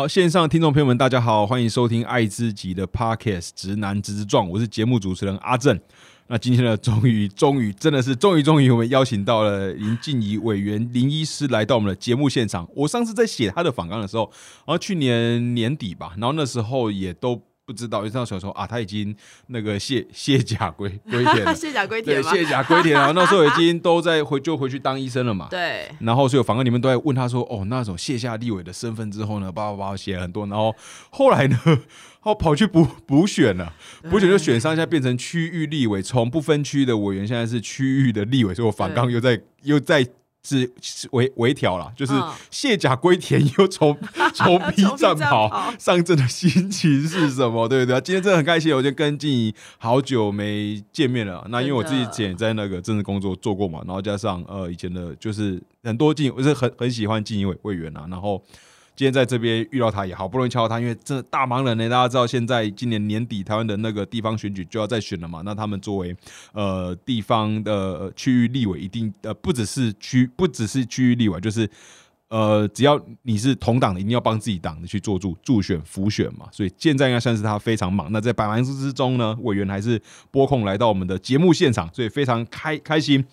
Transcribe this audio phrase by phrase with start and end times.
[0.00, 5.78] 好，线上听众朋友们，大家好，欢迎收听爱自己的 Podcast《直男直直撞》，我是节目主持人阿正。
[6.26, 12.66] 那今天呢，终于，终于，真的是终于，终于，我们邀请到了林静怡委员林医师来到我们的节目现场。
[12.74, 14.22] 我上次在写他的访纲的时候，
[14.66, 17.42] 然后去年年底吧，然后那时候也都。
[17.70, 19.14] 不知道，就这样想说啊，他已经
[19.46, 23.12] 那个卸卸甲归归田，卸甲归田， 对，卸甲归田啊。
[23.14, 25.46] 那时候已经都在回就回去当医生了嘛。
[25.48, 25.88] 对。
[26.00, 30.44] 然后所以访问你们都在问他说，哦，那种卸下立委的身份之后呢，叭叭叭写很多。
[30.48, 30.74] 然后
[31.10, 31.56] 后来呢，
[32.22, 33.72] 哦，跑去补补选了，
[34.10, 40.04] 补选就选上，现在变成区域立委，从不分区的委员现在是区域的立委，所以我反刚又在又在。
[40.42, 40.70] 是
[41.12, 42.12] 微微调了，就是
[42.50, 43.96] 卸甲归田，又从
[44.34, 47.68] 从披战袍上阵的心情是什么？
[47.68, 48.00] 对不对？
[48.00, 51.46] 今天真的很开心，我就跟静怡好久没见面了。
[51.50, 58.42] 那因为我自己以前在那个政治工作做过嘛，然后加上呃以前的，就是很多静，我是很很喜欢静怡委委员啊，然后。
[59.00, 61.88] 今天在这边遇到他也好不容易敲到他，因为真的大忙人呢。
[61.88, 65.40] 大家知道，现在今年年底台湾的那个地方选举就要再选了嘛。
[65.42, 66.14] 那他们作为
[66.52, 71.66] 呃地方的区域立委，一定呃不只是区不只是区域立委，就是
[72.28, 76.46] 呃只要你是同党的，一定要帮自己党的去做助助选辅选嘛。
[76.52, 78.12] 所以现在应该算是他非常忙。
[78.12, 79.98] 那在百忙之中呢，委员还是
[80.30, 83.24] 拨空来到我们的节目现场，所以非常开开心。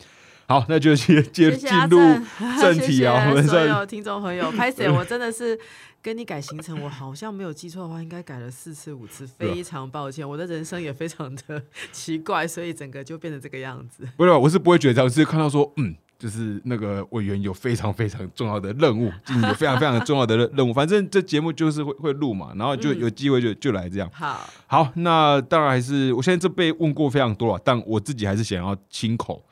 [0.49, 1.99] 好，那就先接进入
[2.61, 3.27] 正题啊！
[3.29, 4.89] 我们所有听众朋友， 拍谁？
[4.89, 5.59] 我真的是
[6.01, 10.27] 跟你改行程，我好像没有记错的话，应该改了四次五次， 非常抱歉。
[10.27, 14.07] 我的人生也非常的奇怪，所以整个就变成这个样子。
[14.15, 19.11] 不是，我是不会觉得这样，是看到说，嗯，就是那个委员有非常非常重要的任务，
[19.45, 20.73] 有非常非常重要的任务。
[20.73, 24.09] 反正这节目就是会会录嘛，然后就有机会就就来这样。
[24.13, 29.43] 好，好，那当然还是，我现在这被问过非常多了，但我自己还是想要亲口。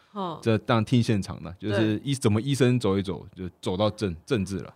[0.42, 4.74] 这当听现场的，就是医怎么医生走一走就走到政政治了。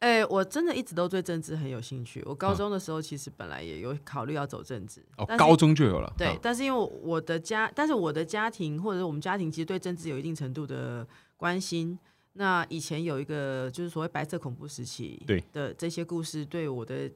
[0.00, 2.22] 哎，我真的一直都对政治很有兴趣。
[2.24, 6.10] 我高中的时候其实本来也有考虑要走政治，哦，高中就有了。
[6.16, 11.98] 对，但是因为我的家，但是我的家庭或者是我们家庭其实对政治有一定程度的关心。
[12.32, 17.10] 那以前有一个就是所谓白色恐怖时期对的这些故事，对我的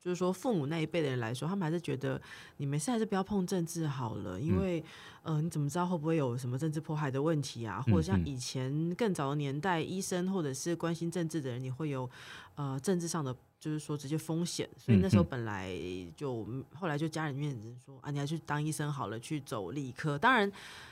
[0.00, 2.20] 就是说父母那一辈的人来说，他们还是觉得
[2.56, 4.84] 你没事还是不要碰政治好了，因为。
[5.24, 7.84] 呃，你怎么知道会不会有什么政治迫害的问题啊？
[7.88, 12.08] 或者像以前更早的年代，医生或者是关心政治的人，你会有
[12.54, 14.66] 呃政治上的，就是说直接风险。
[14.78, 15.70] 所以那时候本来
[16.16, 20.16] 就后来就家里面人说啊，你还去当医生好了，去走理科。
[20.16, 20.50] 当然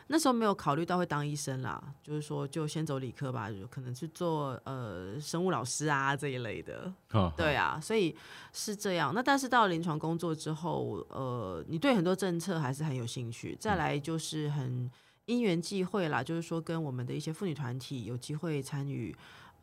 [0.08, 6.92] 那时候没有考虑到会当医生啦，就是说就先走理科吧，就可能去做呃生物老师啊这一类的。
[7.36, 8.14] 对啊，所以
[8.52, 9.12] 是这样。
[9.14, 13.56] 那但是到临床工作之后，呃，你对很多政策还是很有兴趣。
[13.58, 14.18] 再来就。
[14.26, 14.90] 是很
[15.26, 19.14] 因缘际会啦，就是说跟我们的一些妇女团体有机会参与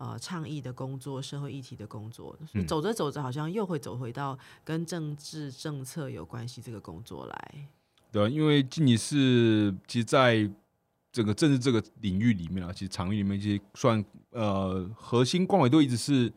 [0.04, 2.38] 呃倡议的工作、社会议题的工作，
[2.68, 7.68] 走着走着好像又会走回到跟政治政策有关系这个工作来。
[8.12, 10.50] 对，因为你是其实在
[11.12, 16.32] 整个政治这个领域里面啊，其实场域里面其实算呃核心光尾都一直是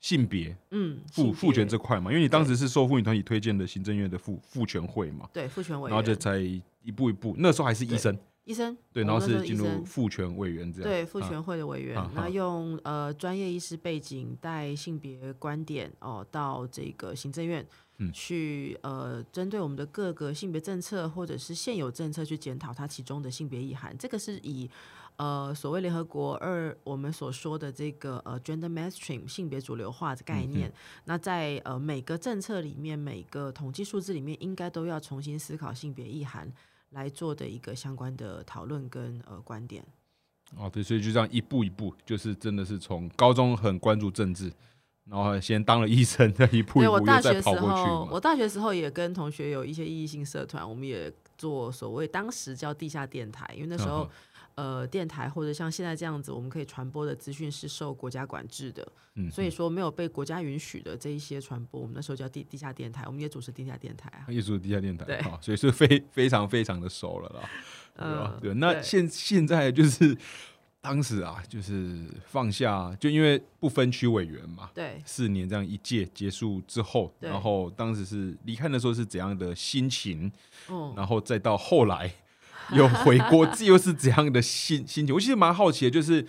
[0.00, 6.40] 性别嗯父父权这块嘛，因为你当时是受妇女团体推荐的行政院的妇妇权会嘛，对妇权委，然后就才。
[6.80, 8.16] 一步一步，那时候还是医生，
[8.48, 8.74] 医生？
[8.94, 17.66] 对，然后是进入妇权委员这样，对妇权会的委员，那用呃专业医师背景带性别观点哦，到这个行政院
[18.10, 24.70] 去呃，针对我们的各个性别政策或者是现有政策去检讨它其中的性别意涵，这个是以
[25.16, 30.72] 呃所谓联合国二我们所说的这个呃 gender mainstream 性别主流化的概念，
[31.04, 36.50] 那在呃每个政策里面，每个统计数字里面，应该都要重新思考性别意涵。
[36.90, 39.84] 来做的一个相关的讨论跟呃观点，
[40.56, 44.52] 哦对，所以就这样一步一步，就是真的是从高中很关注政治，
[45.04, 48.12] 然后先当了医生，再一步一步再跑过去。
[48.12, 54.08] 我大学时候也跟同学有一些意义性社团，我们也做所谓当时叫地下电台，因为那时候。
[54.58, 58.84] 呃，电台或者像现在这样子，我们可以传播的资讯是受国家管制的，
[59.14, 67.50] 嗯，所以说没有被国家允许的这一些传播，我们那时候叫地地下电台，我们也主持地下电台啊，也主持地下电台，对，所以是非非常非常的熟了啦，
[68.02, 70.18] 嗯，对，那现现在就是
[70.80, 80.32] 当时啊，就是放下，就因为不分区委员嘛，对，四年这样一届结束之后，然后当时是离开的时候是怎样的心情，
[80.68, 82.12] 嗯，然后再到后来。
[82.76, 85.14] 有回国，这又是怎样的心心情？
[85.14, 86.24] 我其实蛮好奇的，就是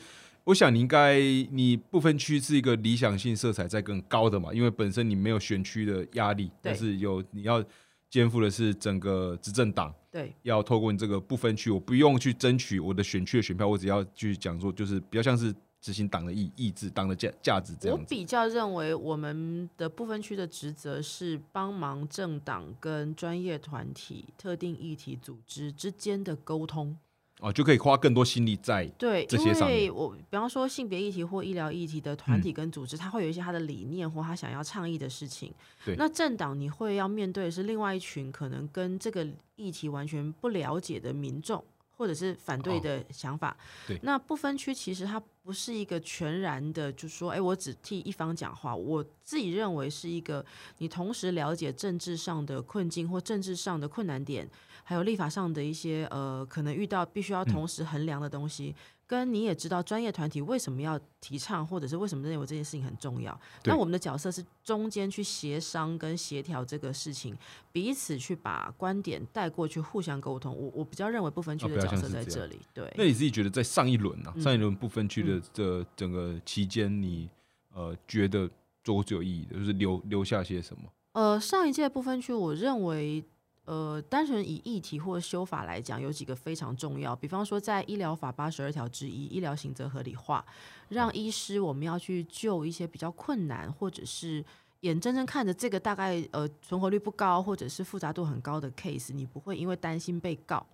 [0.45, 1.19] 我想你应该，
[1.51, 4.53] 你不分区是一个理想性色彩在更高的嘛？
[4.53, 7.63] 因为本身你没有选区的压力，但是有你要
[8.09, 18.03] 肩负的是整个执政党，对，要透过你这个不分区，我不用去争取我的选区的选票，我只要去讲说，就是比较像是执行党的意意志、党的价价值这样子。
[18.03, 26.97] 我比较认为，我们的部分区的职责是帮忙政党跟专业团体、特定议题组织之间的沟通。
[27.41, 29.89] 哦，就可以花更多心力在对，这些上面。
[29.95, 35.53] 我比方说性别议题或医疗议题的团体跟组织，它会有一些它的理念或他想要倡议的事情。
[35.85, 39.25] 对，那政党你会要面对的是另外一群可能跟这个
[39.55, 41.63] 议题完全不了解的民众。
[41.99, 48.73] 或者是反对的想法，对，那不分区其实它不是一个全然的，就是说，哎，我只替一方讲话。
[48.73, 50.45] 我自己认为是一个，
[50.77, 54.49] 你同时了解政治上的困境或政治上的困难点，
[54.85, 58.73] 还有立法上的一些呃，可能遇到必须要同时衡量的东西。
[59.09, 63.35] 跟你也知道专业团体为什么要提倡，或者是为什么认为这件事情很重要。
[63.63, 67.35] 那我们的角色是中间去协商跟协调这个事情，
[67.71, 70.55] 彼此去把观点带过去，互相沟通。
[70.55, 72.59] 我我比较认为不分区的角色在这里。
[72.71, 74.31] 对，那你自己觉得在上一轮呢？
[74.39, 77.27] 上一轮不分区的这整个期间，你
[77.73, 78.47] 呃觉得
[78.83, 80.83] 做过最有意义的，就是留留下些什么？
[81.13, 83.23] 呃，上一届不分区，我认为。
[83.69, 87.15] 呃，单纯以议题或修法来讲，有几个非常重要。
[87.15, 90.43] 比方说，在医疗法八十二条之一，医疗刑责合理化，
[90.87, 94.43] 让医师我们要去救一些比较困难，或者是
[94.79, 100.65] 眼睁睁看着这个大概呃存活率不高，或者是复杂度很高的 case，你不会因为担心被告。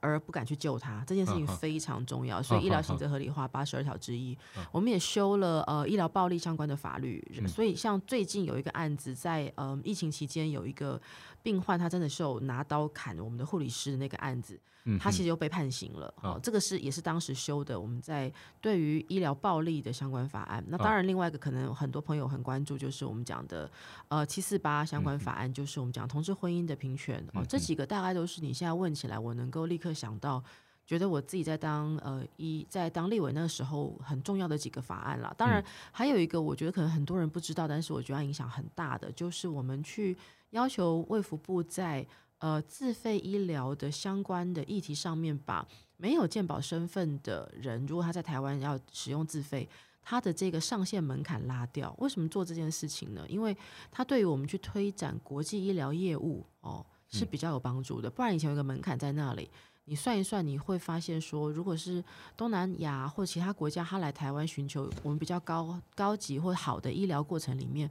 [0.00, 2.42] 而不敢去救他，这件事情非常重要。
[2.42, 4.36] 所以医疗行责合理化八十二条之一，
[4.72, 7.24] 我们也修了呃医疗暴力相关的法律。
[7.46, 11.00] 所以像最近有一个案子，在呃疫情期间有一个
[11.42, 14.58] 病患，他真的是有拿刀砍我们的护理师的那个案子。
[14.98, 17.78] 他其实又被判刑了，哦，这个是也是当时修的。
[17.78, 23.70] 我们在对于医疗暴力的相关法案，那当然另外一个可能很多朋友很关注，就是我们讲的
[24.08, 30.42] 呃七四八相关法案，就是我们讲同志婚姻的平权哦，这几个大概都是你现在问起来，我能够立刻想到，
[30.86, 35.34] 觉得我自己在当呃一在当立委那个时候很重要的几个法案了。
[35.36, 35.62] 当然
[35.92, 40.16] 还有一个，我觉得可能很多人不知道，但是我觉得影响很大的，就是我们去
[40.50, 42.06] 要求卫福部在。
[42.40, 45.66] 呃，自费医疗的相关的议题上面，把
[45.96, 49.68] 没有健保身份的人，如果他在台湾要使用自费，
[50.04, 51.92] 他的这个上限门槛拉掉。
[51.98, 53.26] 为什么做这件事情呢？
[53.28, 53.56] 因为
[53.90, 58.08] 它对于我们去推展国际医疗业务哦是比较有帮助的。
[58.08, 59.50] 不然以前有个门槛在那里，
[59.86, 62.04] 你算一算，你会发现说，如果是
[62.36, 67.90] 东南亚或其他国家，他来台湾寻求我们比较高高级或好的医疗过程里面，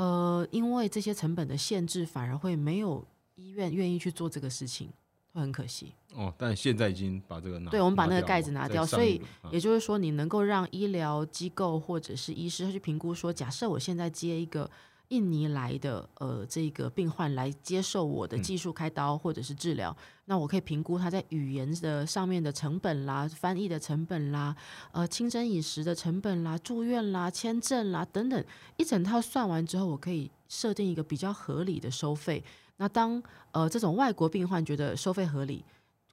[0.00, 3.06] 呃，因为这些成本的限制，反而会没有。
[3.36, 4.90] 医院愿意去做这个事情，
[5.32, 6.30] 会很可惜哦。
[6.36, 9.18] 但现在已经把这个拿，对，我们把那个盖子拿掉，所以
[9.50, 14.70] 也就是说，你能够让医疗机构或者是医师去评估说，假设我现在接一个
[15.10, 24.56] 印尼来的呃这个病患来接受我的技术开刀或者是治疗，那我可以评估他在语言的上面的成本啦、翻译的成本啦、
[24.92, 28.44] 呃清真饮食的成本啦、住院啦、签证啦等等
[28.76, 32.42] 一整套算完之后，我可以设定一个比较合理的收费。
[32.76, 35.64] 那当呃这种外国病患觉得收费合理，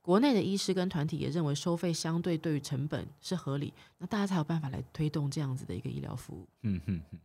[0.02, 6.48] 国内的医师跟团体也认为收费相对对于成本是合理，那大家才有办法来推动这样子的一个医疗服务。
[6.64, 7.20] 嗯哼哼。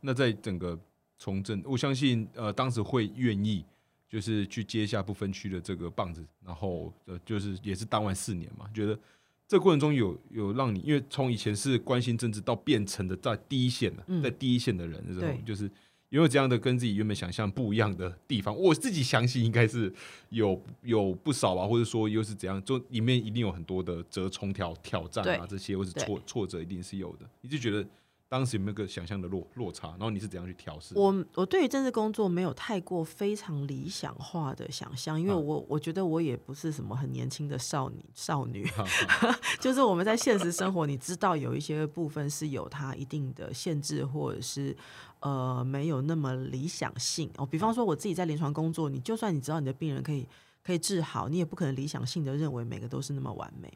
[0.00, 0.78] 那在整个
[1.18, 3.64] 从政，我相信呃当时会愿意
[4.08, 8.98] 就是去接下不分区的这个棒子，然后呃就是也是当完四年嘛，觉得
[9.46, 15.70] 这过程中有有让你，因为从以前是关心政治到变成的在第一线的，在第一线的人的时候，就是。
[16.10, 18.56] 有没有这样的跟自己原本想象不一样的地方？
[18.56, 19.92] 我自己相信应该是
[20.30, 22.64] 有有不少吧，或者说又是怎样？
[22.64, 27.28] 就里面一定有很多的折冲挑挑战啊，这些或者挫挫折一定是有的。
[27.42, 27.86] 你就觉得？
[28.28, 29.88] 当时有没有个想象的落落差？
[29.92, 30.94] 然后你是怎样去调试？
[30.94, 38.68] 我我对于政治工作没有太过非常理想化的想象，因为我我觉得我也不是什么很年轻的少女少女，
[39.58, 44.76] 就是我们在现实生活，你知道有一些部分是有它一定的限制，或者是
[45.20, 47.46] 呃没有那么理想性哦。
[47.46, 50.28] 比方说我自己在临床工作，你就算你知道你的病人可以
[50.62, 53.72] 可以治好，你也不可能理想性的认为每个都是那么完美。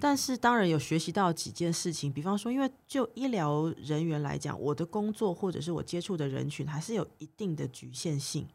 [0.00, 8.46] 但是当然有学习到几件事情，比方说，因为就医疗人员来讲，我的工作或者是我接触的人群还是有一定的局限性。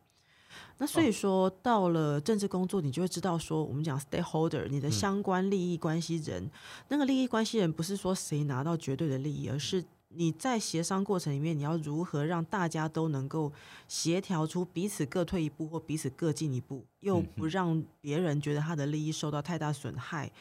[0.77, 6.49] 那所以说，到了政治工作，你就会知道说，我们讲 stakeholder，你的相关利益关系人，
[6.87, 13.51] 那个利益关系人不是说谁拿到绝对的利益，而是你在协商过程里面，你要如何让大家都能够
[13.87, 20.31] 协调出彼此各退一步或彼此各进一步，又不让别人觉得他的利益受到太大损害。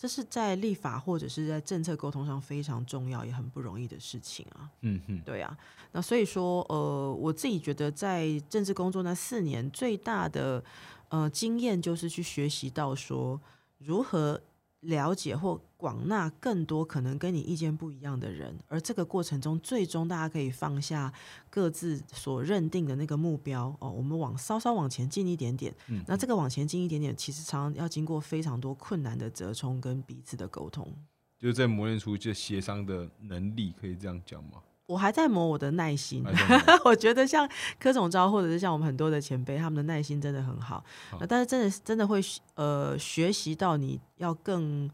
[0.00, 4.66] 这是在立法或者是在政策沟通上非常重要也很不容易的事情啊。
[4.80, 5.54] 嗯哼，对啊。
[5.92, 10.64] 那所以说，呃，我自己觉得在政治工作那四年最大的
[11.10, 13.38] 呃经验就是去学习到说
[13.76, 14.40] 如何
[14.80, 21.12] 了解或广纳更多可能跟你意见不一样的人，而这个过程中，最终大家可以放下
[21.50, 25.74] 各自所认定的那个目标哦，我们往稍稍往前进一点点。
[25.88, 30.90] 嗯，那这个往前进一点点，其实常常要经过非常多困难的折冲跟彼此的沟通，
[31.38, 34.62] 就是在磨练出这协商的能力，可以这样讲吗？
[34.90, 36.24] 我还在磨我的耐心，
[36.84, 40.84] 我觉得像柯总招或者是像我们很多的前辈，他们的耐心真的很好。
[41.28, 42.20] 但是真的真的会
[42.54, 44.90] 呃学习到你要更。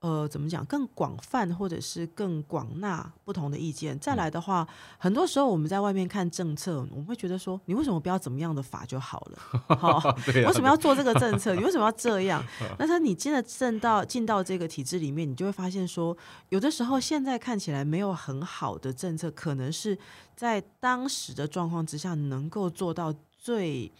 [0.00, 0.64] 呃，怎么讲？
[0.66, 3.98] 更广泛，或者是更广纳不同的意见。
[3.98, 4.64] 再来的话，
[4.96, 9.38] 很多时候我们在外面看政策，我们会觉得说，你为什么不要怎么样的法就好了？
[9.74, 11.52] 好，为什么要做这个政策？
[11.54, 12.44] 你为什么要这 样？
[12.78, 16.16] 但是你真的进到进到这个体制里面，你就会发现说，
[16.50, 19.98] 有的时候现在看起来没有很好的政策，可能是
[20.36, 23.90] 在当时的状况之下能够做到最。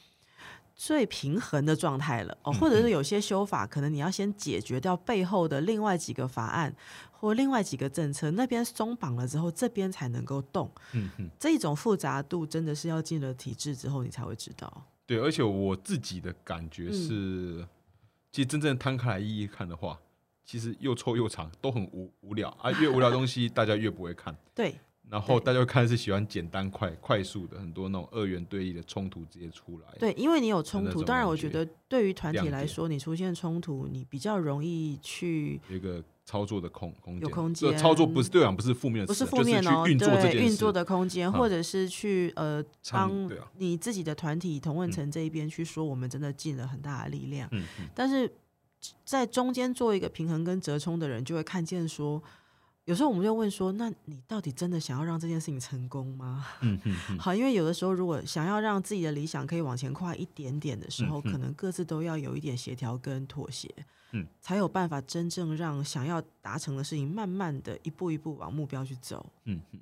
[0.79, 6.73] 最平衡的状态了哦，或者是有些修法，可能你要先解决掉背后的另外几个法案
[7.11, 10.71] 或另外几个政策，那边松绑了之后，这边才能够动。
[10.93, 14.85] 嗯嗯，这种复杂度真的是要进了体制之后，你才会知道。
[15.05, 17.67] 对，而且我自己的感觉是，
[18.31, 19.99] 其实真正摊开来一一看的话，
[20.45, 22.71] 其实又臭又长，都很无无聊啊。
[22.81, 24.37] 越无聊东西，大家越不会看。
[24.55, 24.79] 对。
[25.11, 29.87] 然后大家看是喜欢简单快快速的，很多那种二元对立的冲突直接出来。
[29.99, 37.23] 对，因为你有冲突，当然我觉得对于团体来说，你出现冲突，你比较容易去有一个操作的空空间。
[37.23, 37.75] 有空间。
[37.79, 47.49] 操作不是对讲，不是负面的，不是负面哦，运作这件运作的空间，或者是去呃帮你自己的团体同问层这一边去说，我们真的尽了很大的力量。
[47.95, 48.31] 但是
[49.07, 52.23] 在中间做一个平衡跟折冲的人，就会看见说。
[52.89, 57.19] 有时候我们就问说：“那你到底真的想要让这件事情成功吗？”嗯嗯嗯。
[57.21, 63.69] 好，因为有的时候，如果想要让自己的理想可以往前跨一点点的时候，可能各自都要有一点协调跟妥协，
[64.13, 69.31] 嗯，才有办法真正让想要达成的事情慢慢的一步一步往目标去走。
[69.45, 69.81] 嗯嗯。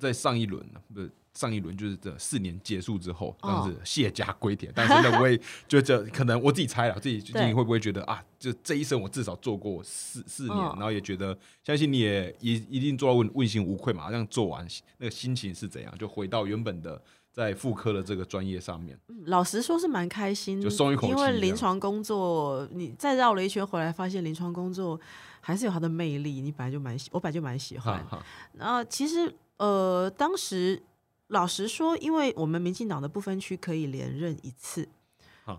[0.00, 1.10] 在上一轮呢，不是。
[1.36, 4.72] 上一轮就是这四年结束之后，这样子卸甲归田。
[4.72, 5.36] 但是呢，我也
[5.66, 14.08] 就这可能我自己猜了，自己最近会不会觉得啊，就这一生我至少做过四四年，然后也觉得相信你也一一定做到问问心无愧嘛。
[14.10, 14.64] 这样做完，
[14.98, 15.92] 那个心情是怎样？
[15.98, 18.96] 就回到原本的在妇科的这个专业上面。
[19.26, 21.12] 老实说，是蛮开心，就松一口气。
[21.14, 25.00] 因为临床工作，你再绕了一圈回来，发现临床工作
[25.40, 26.40] 还是有它的魅力。
[26.40, 28.06] 你本来就蛮喜，我本来就蛮喜欢。
[28.52, 30.82] 然后其实呃，当时。
[31.28, 34.86] 老实说，因为我们民进党的不分区可以连任一次，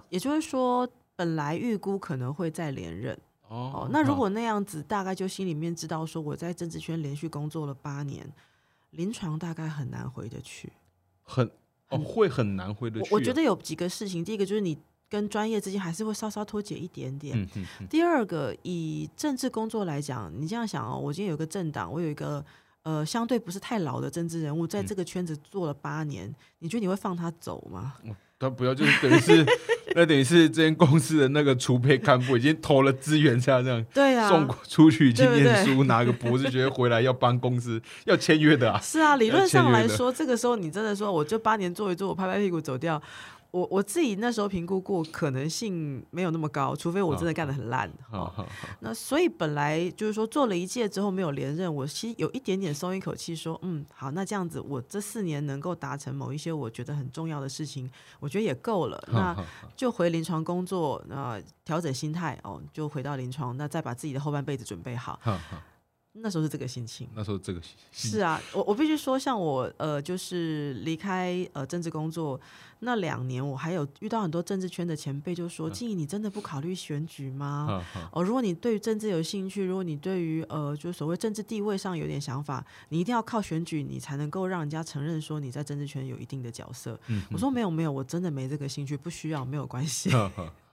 [0.09, 3.17] 也就是说，本来预估可能会再连任。
[3.49, 8.31] 哦，那如果那样子，大概就心里面知道说，我在政治圈连续工作了八年，
[8.91, 10.71] 临床大概很难回得去，
[11.23, 11.51] 很
[12.05, 13.13] 会很难回得去。
[13.13, 14.77] 我觉得有几个事情，第一个就是你
[15.09, 17.49] 跟专业之间还是会稍稍脱节一点点。
[17.89, 22.45] 第二个，以政治工作来讲，你这样想哦，我今天有个政党，我有一个。
[22.85, 27.95] 呃，相对不是太老的政治人物，在这个圈子做了八年，你觉得你会放他走吗？
[28.37, 29.45] 他不要，就是等于是，
[29.95, 38.79] 那等于是这间公司的那个储备干部已经投了资源，这样这样，对啊，送出去去念书，拿个博士学位回来要帮公司要签约的啊。
[38.79, 43.01] 是啊，理论上来说，这个时候你真的说，我就八年做一做，我拍拍屁股走掉。
[43.55, 47.89] 我我自己那时候评估过，可能性没有那么高，除非我真的干得很烂。
[48.09, 48.45] 好，
[48.81, 59.01] 那所以本来就是说做了一届之后没有连任，我其实有一点点松一口气，说嗯好，那这样子我这四年能够达成某一些我觉得很重要的事情，我觉得也够了。
[59.13, 59.33] 那
[59.73, 65.17] 就回临床工作，那调整心态哦，就回到临床，那再把自己的后半辈子准备好。
[66.17, 72.39] 那时候是这个心情，那时候这个心情是啊，我我必须说，像我呃，就是离开呃政治工作
[72.79, 77.83] 那两年，我还有遇到很多政治圈的前辈，就说：“静怡，你真的不考虑选举吗？
[78.13, 86.97] 哦，如果你对于政治有兴趣，如果你对于呃，就所谓政治地位上有点想法，你一定要靠选举，你才能够让人家承认说你在政治圈有一定的角色。”
[87.29, 90.09] 我说：“没有没有，我真的没这个兴趣，不需要，没有关系。”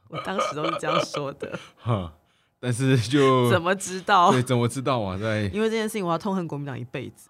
[0.09, 1.59] 我当时都是这样说的。
[2.65, 4.31] 但是 就怎么知道？
[4.31, 5.19] 对，怎么知道啊？
[5.19, 7.29] 在因为这件事情，我要痛恨国民党一辈子。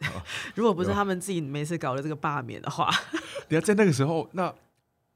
[0.55, 2.91] 如果不是他们自己每次搞了这个罢免的话，
[3.49, 4.53] 等下在那个时候，那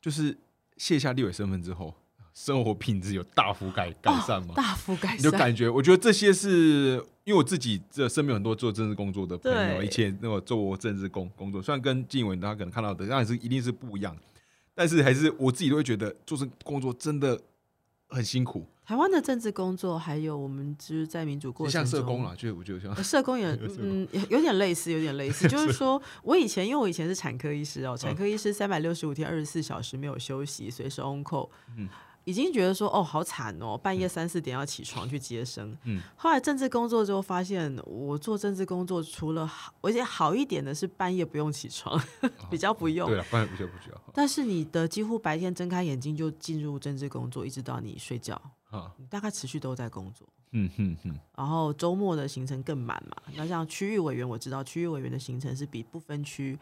[0.00, 0.35] 就是
[0.78, 1.92] 卸下立委身份之后，
[2.32, 4.54] 生活品质有大幅改改善吗？
[4.56, 6.92] 大幅改善，就感觉我觉得这些是
[7.25, 14.16] 因为我自己这身边很多做政治工作的朋友，以前那个做政治工工作，虽然跟金文他可能看到的当然是一定是不一样，
[14.75, 17.38] 但是还是我自己都会觉得做这工作真的
[18.08, 18.66] 很辛苦。
[18.87, 23.47] 台湾的政治工作，还有我们就是在民主过程中，像社工了，就我就像社工也
[23.81, 25.49] 嗯有点类似，有点类似。
[25.50, 31.49] 就是说我以前因为我以前是产科医师哦，产科医师三百六十五天二十四小时没有休息，随时 on call。
[31.76, 31.88] 嗯，
[32.23, 35.76] 已经觉得说哦好惨哦，半夜三四点要起床去接生。
[35.83, 42.00] 嗯，后来政治工作之后发现，我做政治工作除了好，而且好一点的是半夜不用起床，
[42.49, 43.09] 比较不用。
[43.09, 48.40] 对了，半夜不需要不需要但是你的几乎白天睁开眼睛就进入政治工作，一直到你睡觉，
[48.76, 50.26] 啊，大概持续都在工作。
[50.52, 53.16] 嗯哼哼，然后周末的行程更满嘛。
[53.35, 56.56] 那像区域委员，我知道区域委员的行程是比不分区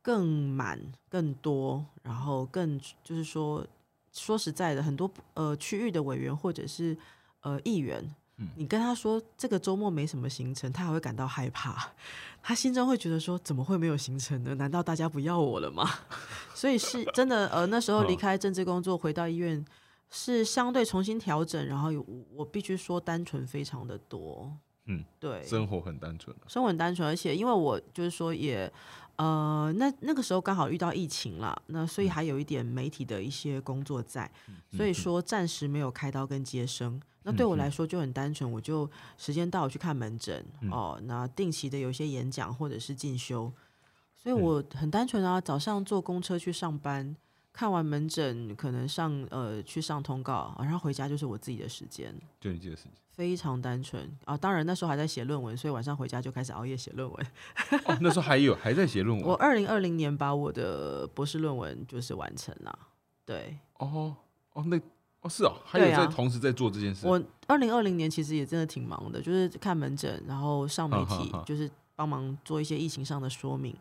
[0.00, 3.64] 更满、更多，然后更就是说，
[4.12, 6.96] 说实在的，很多呃区域的委员或者是
[7.42, 8.02] 呃议员，
[8.56, 11.92] 你跟他说这个周末没什么行程，他还会感到害怕，
[12.42, 14.54] 他心中会觉得说怎么会没有行程呢？
[14.56, 15.88] 难道大家不要我了吗？
[16.56, 19.64] 所以是真的呃那时候 离开政治工作回到医院。
[20.14, 22.04] 是相对重新调整，然后有
[22.34, 24.54] 我必须说单纯非常的多，
[24.84, 28.70] 嗯，对，生活很单纯，生活很单纯，而且因为我就是说也
[29.16, 34.30] 呃那那个时候刚好遇到疫情了，那所以还有一点媒体的一些工作在，
[34.70, 37.00] 所以说暂时没有开刀跟接生。
[37.22, 43.50] 那对我来说就很单纯，我就时间到我去看门诊哦，那定期的有一些演讲或者是进修，
[44.14, 47.16] 所以我很单纯啊，早上坐公车去上班。
[47.52, 54.36] 看完门诊，可能上呃去上通告，然后回家就是我自己的时间，就你自己的时间，非常单纯啊。
[54.36, 57.26] 当然那时候还在写论文，所以晚上回家就开始熬夜写论文。
[57.84, 59.24] 哦，那时候还有还在写论文。
[59.28, 62.78] 我二零二零年把我的博士论文就是完成了。
[63.26, 64.16] 对，哦
[64.54, 64.80] 哦，那
[65.20, 67.06] 哦是哦，还有在同时在做这件事。
[67.06, 73.76] 我二零二零年其实也真的挺忙的，就是看门诊，然后上媒体，就是帮忙做一些疫情上的说明。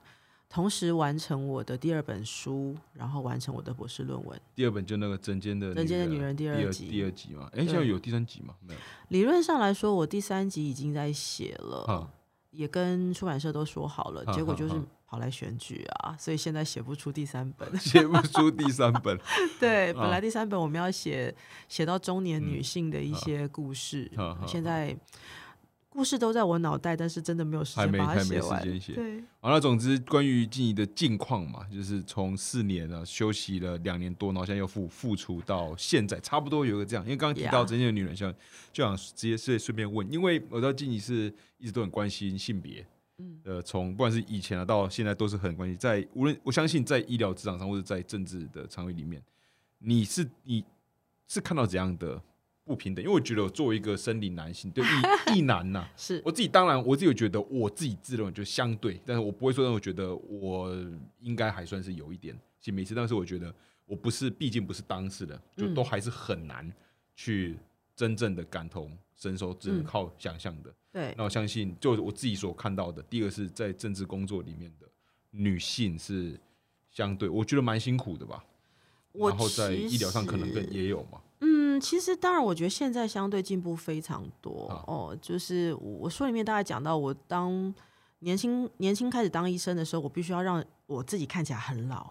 [0.51, 4.37] 同时完成我的第二本书，然后完成我的博士论文。
[4.53, 7.49] 第二本就那个针尖的针尖的女人第二集，第二集嘛？
[7.53, 8.53] 哎，现在有第三集吗？
[8.67, 8.79] 没有。
[9.07, 12.11] 理论上来说，我第三集已经在写了，
[12.49, 14.75] 也跟出版社都说好了，结果就是
[15.07, 19.17] 跑来选举啊，所以现在写不出第三本，写不出第三本。
[19.57, 21.33] 对，本来第三本我们要写
[21.69, 24.11] 写到中年女性的一些故事，
[24.45, 24.93] 现在。
[25.93, 28.63] 故事都在我脑袋，但是真的没有时间把它写完。
[28.63, 37.03] 对，好那，总之关于静怡的近况嘛，就是从四年了休息了两年多，然后现在又复复出到现在，差不多有个这样。
[37.03, 38.33] 因为刚刚提到真正的女人，像
[38.71, 42.87] 就想直接是顺便问，因为我知道静怡是一直都很关心性别，
[43.17, 49.21] 嗯，呃，从不管是以前啊到现在都是很关心，在无论我相信在医疗职场上或者在政治的场域里面，
[49.79, 50.63] 你是你
[51.27, 52.21] 是看到怎样的？
[52.71, 54.87] 不平等，因为我觉得我作为一个生理男性，对异
[55.39, 60.73] 异男呐，是我自己当然我自己觉得我自己自认为就相对，但是我不会说让我觉得我
[61.19, 63.53] 应该还算是有一点性别歧视，但是我觉得
[63.85, 66.71] 我不是，毕竟不是当事人，就都还是很难
[67.13, 67.57] 去
[67.93, 70.73] 真正的感同身受，只能靠想象的。
[70.93, 74.87] 对，那我相信，就我自己所看到的，第二个是在政治工作里面的
[75.31, 76.39] 女性是
[76.89, 78.43] 相对，我觉得蛮辛苦的吧。
[79.13, 81.19] 然后在医疗上可能更也有嘛。
[81.81, 85.17] 其实，当然，我觉得现在相对进步非常多哦。
[85.21, 87.73] 就是我书里面大概讲到，我当
[88.19, 92.09] 年轻年轻开始当医生的时候，我必须要让我自己看起来很老，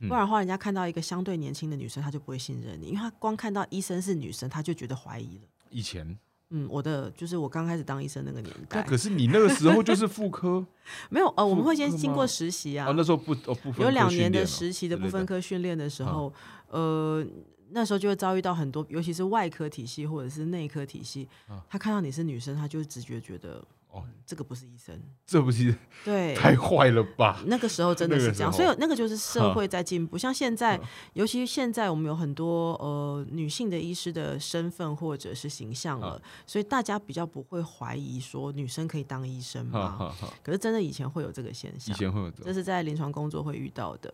[0.00, 5.44] 不然的话，人家看到一个相对年轻的女生，他就不会信任你，因为他光看到医生是女生，他就觉得怀疑了。
[5.70, 6.18] 以前，
[6.50, 8.82] 嗯，我的就是我刚开始当医生那个年代。
[8.82, 10.66] 可是你那个时候就是妇科，
[11.08, 12.88] 没有呃，我们会先经过实习啊。
[12.88, 16.32] 哦，那时候不哦不有两年的实习的不分科训练的时候，
[16.68, 17.24] 呃。
[17.72, 21.28] 那时候就会遭遇到很多，尤其是外科体系或者是内科体系，
[21.68, 27.42] 他看到你是女生，他就直觉觉得哦，这个不是医生，这不是对，太坏了吧？
[27.46, 30.16] 那个时候真的是这样，所以那个就是社会在进步。
[30.16, 30.80] 像现在，
[31.14, 40.14] 尤其现在我们有很多呃女性的医师的身份或者是形象了，所以大家比较不会怀疑说女生可以当医生吗？
[40.42, 44.12] 可是真的以前会有这个现象，以前会有，这是在临床工作会遇到的。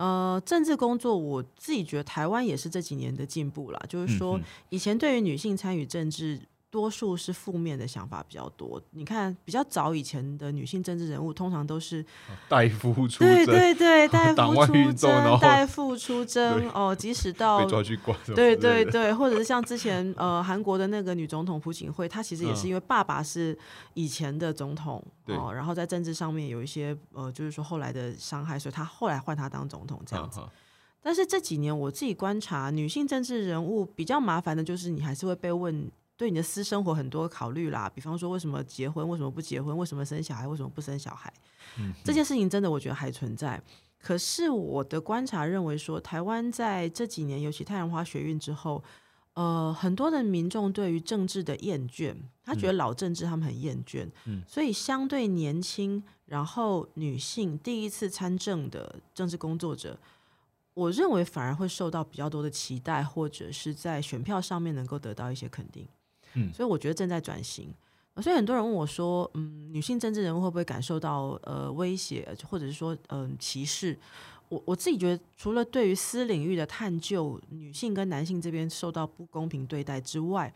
[0.00, 3.80] 呃，政治工作我自己觉得台湾也是这几年的进步啦。
[3.88, 6.40] 就是说以前对于女性参与政治。
[6.70, 8.80] 多数是负面的想法比较多。
[8.92, 12.04] 你看，比较早以前的女性政治人物，通常都是
[12.48, 16.94] 代夫出对对对， 代夫出征，代夫出征哦。
[16.94, 23.58] 即使到被抓去关，对对对，或者是像之前呃韩国的那个女总统朴槿惠，她其实也是因为爸爸是
[23.94, 30.40] 以前的总统哦，然后在政治上面有一些呃，就是说后来的伤害，所以她后来换她当总统这样子。
[31.02, 35.90] 但是这几年我自己观察，女性政治人物比较麻烦的就是你还是会被问。
[36.20, 41.32] 对你的私生活很多考虑啦，比方说为什么结婚，为什么不结婚，为什么生小孩，为什么不生小孩，
[42.04, 43.58] 这件事情真的我觉得还存在。
[43.98, 48.84] 可是我的观察认为说，台湾在这几年，尤其太阳花学运之后，
[49.32, 54.06] 呃，很多的民众对于政治的厌倦，他觉得老政治他们很厌倦，
[54.46, 59.98] 所以相对年轻，然后女性第一次参政的政治工作者。
[60.74, 65.88] 我认为反而会受到比较多的期待，或者是在选票上面能够得到一些肯定。
[66.34, 67.72] 嗯所以我觉得正在转型。
[68.20, 73.98] 所以很多人问我说：“嗯，女性政治人物会不会感受到呃威胁，或者是说嗯、歧视？”
[74.50, 80.52] 我我自己觉得，除了对于私领域的探究，女性跟男性这边受到不公平对待之外，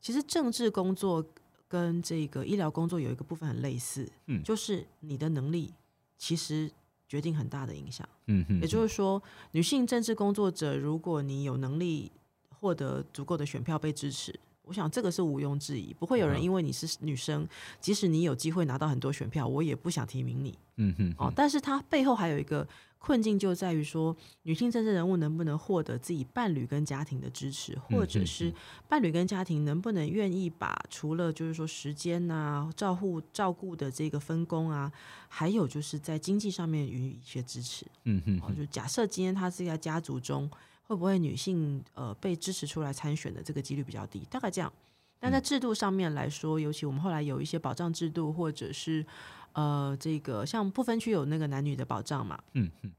[0.00, 1.24] 其实政治工作
[1.68, 5.72] 跟这个医疗工作有一个部分很类似，嗯就是你的能力
[6.18, 6.68] 其实
[7.08, 8.06] 决定很大的影响。
[8.26, 12.10] 嗯哼，也就是说，女性政治工作者，如果你有能力
[12.48, 17.46] 获得足够的选票被支持，我想这个是毋庸置疑，不会有人嗯因为你是女生，
[17.80, 21.32] 即使你有机会拿到很多选票，我也不想提名你嗯哼，哦。
[21.34, 22.66] 但是它背后还有一个
[22.98, 28.54] 困境，就在于说，女性政治人物能不能获得自己伴侣跟家庭的支持，或者嗯是嗯
[28.88, 34.90] 伴侣跟家庭能不能愿意把除了就是说时间啊、照顾照顾的这个分工啊，
[35.26, 37.84] 还有就是在经济上面予以一些支持。
[38.04, 40.48] 嗯哼，哦，就假设今天他是在家族中，
[40.92, 44.26] 会不会女性呃被支持出来参选的这个几率比较低？
[44.28, 44.70] 大概这样。
[45.18, 49.06] 但在制度上面来说，尤其我们后来有一些保障制度，或者是
[49.52, 52.92] 呃这个像不分区有那个男女的保障嘛，嗯嗯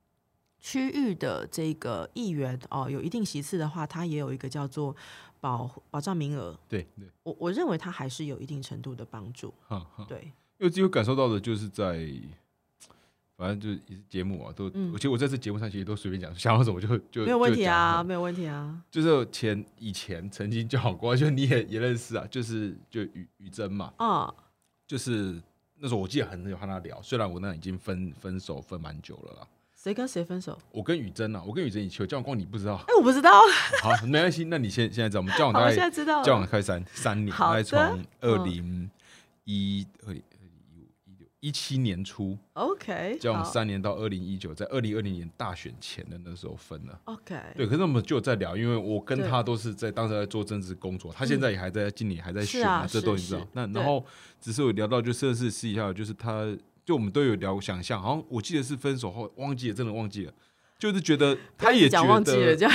[0.60, 4.96] 区域的这个议员哦有一定席次的话，它也有一个叫做
[5.40, 6.58] 保保障名额。
[6.68, 9.54] 对对，我我认为它还是有一定程度的帮助。
[9.68, 10.04] 哈哈。
[10.10, 12.10] 对，因为只有感受到的就是在，
[13.36, 18.82] 反正就是节目啊，都，其实我这次节目上其实都随便讲， 想到什么就就没有问题啊，没有问题啊。
[18.92, 24.34] 就是前以前曾经交往过，就你也也认识啊，就是就于于真嘛，啊、
[24.88, 25.42] 就是
[25.80, 29.48] 那时候我记得很有和他聊，虽然我那已经分分手分蛮久了啦。
[29.76, 30.58] 谁跟谁分手？
[30.72, 32.76] 我跟雨珍啊，我跟雨珍以前有交往过，你不知道。
[32.88, 33.42] 哎、我不知道。
[33.84, 36.24] 好，没关系，那你现现在知道，我们交往大概现在知道。
[36.24, 37.78] 交往开三三年，大概从
[38.22, 38.90] 二零
[39.44, 40.24] 一二零
[41.44, 42.38] 一七年初。
[42.54, 43.52] OK，交往好。
[43.52, 46.98] 三年到二零一九，在二零二零年大选前的那时候分了。
[47.04, 53.22] OK，对，可是我们就有在聊，因为我跟他都是在当时在做政治工作，他现在也还在，今年还在选啊这都你。
[53.22, 53.46] 知道。
[53.52, 54.06] 那然后
[54.40, 56.46] 只是有聊到，就甚至试一下，就是他，
[56.86, 60.32] 就我们都有聊想象，好像我记得是分手后忘记了，真的忘记了，
[60.80, 62.56] 就是觉得他也觉讲忘记了。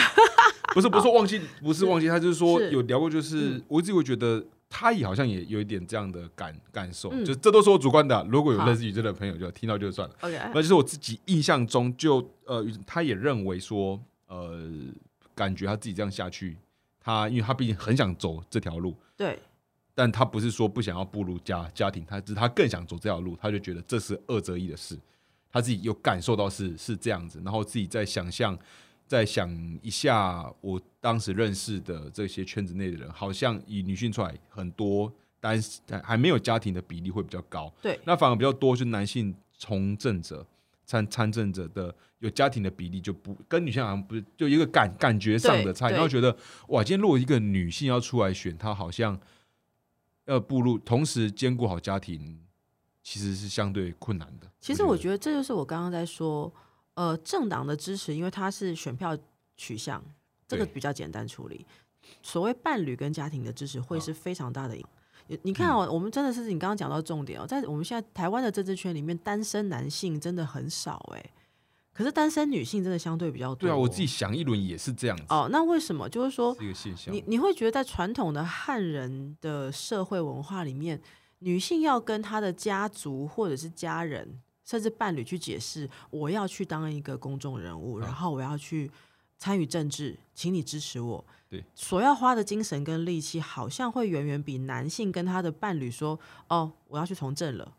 [0.74, 3.62] 不是不是忘记，不是忘记，他就是说有聊过，就是嗯。
[3.68, 7.24] 我一直会觉得他也好像也有一点这样的感感受，嗯。
[7.24, 8.66] 就这都是我主观的啊，如果有好。
[8.66, 10.14] 认识宇真的朋友就听到就算了。
[10.20, 14.70] OK，那就是我自己印象中就，呃，他也认为说，呃，
[15.34, 16.56] 感觉他自己这样下去，
[17.00, 19.38] 他因为他毕竟很想走这条路，对，
[19.94, 24.98] 但他不是说不想要步入家家庭，他只是他更想走这条路，他就觉得这是二择一的事，
[25.50, 28.56] 他自己有感受到是是这样子，然后自己在想象，
[29.08, 29.50] 再想
[29.82, 35.58] 一下我当时认识的这些圈子内的人，好像以女性出来很多单
[36.04, 40.46] 还没有家庭的比例会比较高，对，那反而比较多是男性从政者、
[40.84, 46.36] 参参政者的有家庭的比例就不跟女性好像不是就一个感感觉上的差异，对然后觉得
[46.68, 49.18] 哇，今天如果一个女性要出来选，她好像
[50.26, 52.38] 要步入同时兼顾好家庭，
[53.02, 54.50] 其实是相对困难的。
[54.60, 56.52] 其实我得觉得这就是我刚刚在说，
[56.98, 59.16] 呃，政党的支持，因为它是选票
[59.56, 60.04] 取向，
[60.48, 61.64] 这个比较简单处理。
[62.24, 64.84] 所谓伴侣跟家庭的支持，会啊是非常大的影。
[65.28, 71.24] 你你看哦，我们真的是你刚刚讲到重点哦，在我们现在台湾的政治圈里面，单身男性真的很少哎，
[71.92, 73.68] 可是单身女性真的相对比较多。
[73.68, 76.08] 对啊，我自己想一轮也是这样子，哦，那为什么？
[76.08, 77.14] 就是说，是一个现象。
[77.14, 81.00] 你你会觉得在传统的汉人的社会文化里面，
[81.38, 88.90] 女性要跟她的家族或者是家人，甚至伴侣去解释，我要去当一个公众人物，啊然后我要去
[89.38, 91.24] 参与政治，请你支持我。
[91.48, 97.72] 对，所要花的精神跟力气，好像会远远比男性跟他的伴侣说：“哦，我要去从政了。”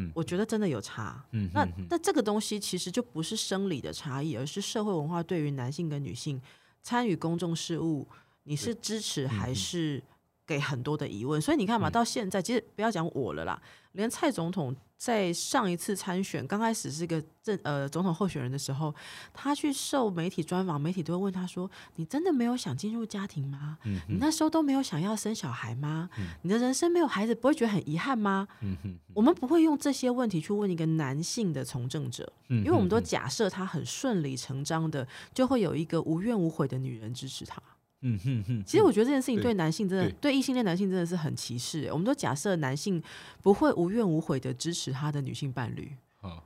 [0.00, 1.24] 嗯我觉得真的有差。
[1.30, 6.38] 那嗯嗯嗯那这个东西其实就不是生理的差异，而是社会文化对于男性跟女性
[6.82, 8.06] 参与公众事务，
[8.42, 10.02] 你是支持还嗯是
[10.48, 11.38] 给很多的疑问？
[11.38, 13.60] 所以你看嘛，嗯到现在其实不要讲我了啦，
[13.92, 18.92] 连蔡总统在上一次参选刚开始是个政呃总统候选人的时候，
[19.34, 23.76] 他去受媒体专访，媒体都会问他说：“你真的没有想进入家庭吗？
[23.84, 26.08] 嗯你那时候都没有想要生小孩吗？
[26.40, 37.62] 你的人生没有孩子，不会觉得很遗憾吗？”嗯哼我们不会用这些问题去问一个男性的从政者，嗯因为我们都嗯假设他很顺理成章的就会有一个无怨无悔的女人支持他。
[38.00, 41.90] 嗯哼哼，其实我觉得这件事情对对男性真的对对异性恋男性真的是很歧视欸。
[41.92, 43.02] 我们都假设男性
[43.42, 46.44] 不会无怨无悔的支持他的女性伴侣，好，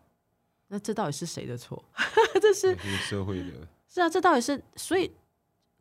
[0.68, 1.84] 那这到底是谁的错？
[2.40, 5.10] 这是社会的是啊，这到底是所以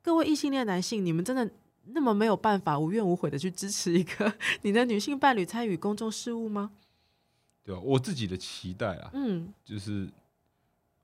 [0.02, 1.50] 各位异性恋男性，你们真的
[1.94, 6.72] 那么没有办法无怨无悔的去支持一个 你的女性伴侣参与公众事务吗？
[7.64, 7.80] 对啊？
[7.80, 10.10] 我自己的期待啊，嗯，就是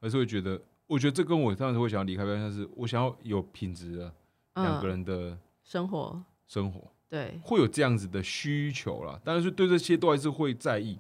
[0.02, 4.14] 还是会觉得我觉得这跟我当时会想要离开标签是，我想要有品质的
[4.62, 6.24] 两个嗯，人的生活。
[6.48, 9.20] 生活，对，会有这样子的需求啦。
[9.22, 10.98] 但是对这些都还是会在意，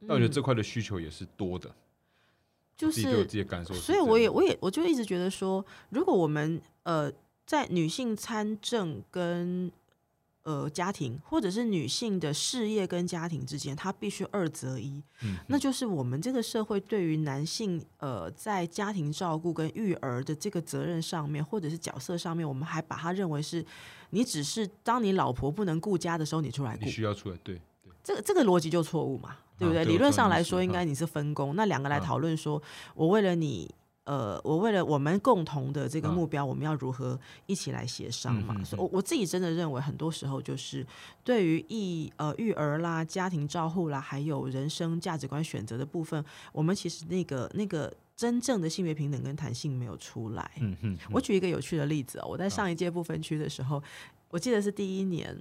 [0.00, 1.72] 但我觉得嗯这块的需求也是多的，
[2.76, 4.06] 就我自己对我是自己的感受是所以样。
[4.08, 7.08] 我也我也我就一直觉得说，如果我们呃
[7.46, 9.70] 在女性参政跟
[10.48, 23.62] 呃家庭，或者是女性的事业跟家庭之间，她必须二择一，嗯那就是我们这个社会对于男性呃在家庭照顾跟育儿的这个责任上面，或者是角色上面，我们还把它认为是
[24.08, 29.82] 你只是当你老婆不能顾家的时候，你出来顾你，需要出来，对对，这个这个逻辑就错误嘛，对不对？
[29.82, 29.92] 啊对？
[29.92, 30.72] 理论上来说，应啊。
[30.72, 32.00] 该你是分工，那两个来啊。
[32.00, 32.62] 讨论说，
[32.94, 33.70] 我为了你，
[34.08, 38.64] 呃，我为了我们共同的这个啊目标，我们要如何一起来协商嘛？
[38.64, 40.86] 所以我我自己真的认为，很多时候就是
[41.22, 50.50] 对于育呃育儿啦、家庭照护啦，还有人生价值观选择的部分，我们其实那个那个真正的性别平等跟弹性没有出来。
[50.60, 53.82] 嗯哼，我举一个有趣的例子哦，我在上一届不分区的时候，
[54.30, 55.36] 我记得是第一年，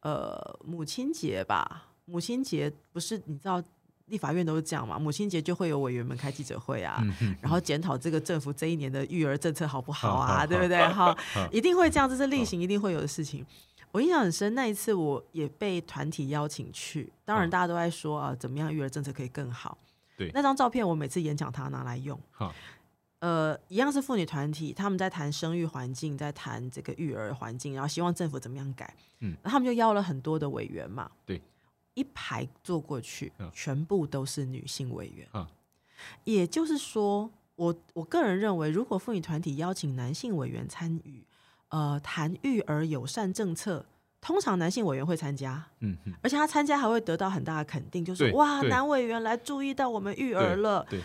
[0.00, 3.62] 呃，母亲节吧，母亲节不是你知道
[4.08, 10.78] 立法院都是这样嘛，母亲节就会有委员们开记者会啊，嗯，然后检讨这个政府这一年的育儿政策好不好好啊，好对不对？
[10.88, 11.16] 哈，
[11.52, 13.44] 一定会这样，这是例行一定会有的事情。
[13.90, 19.78] 我印象很深，那一次我也被团体邀请去，当然嗯大家都在说啊，怎么样育儿政策可以更好。
[20.16, 22.18] 对那张照片我每次演讲他拿来用。
[22.30, 22.54] 好，
[23.20, 28.94] 呃，一样是妇女团体，他们在谈生育环境，在谈这个育儿环境，然后希望政府怎么样改。
[29.20, 31.40] 嗯然后他们就邀了很多的委员嘛，对，
[31.98, 33.50] 一排坐过去，嗯。
[33.52, 35.26] 全部都是女性委员。
[35.34, 35.46] 嗯。
[36.24, 41.24] 也就是说，我我个人认为，如果妇女团体邀请男性委员参与，
[41.70, 43.84] 呃，谈育儿友善政策。
[44.20, 50.84] 通常男性委员会参加，嗯，而且他参加还会得到很大的肯定，就是哇，男委员来注意到我们育儿了。
[50.90, 51.00] 对，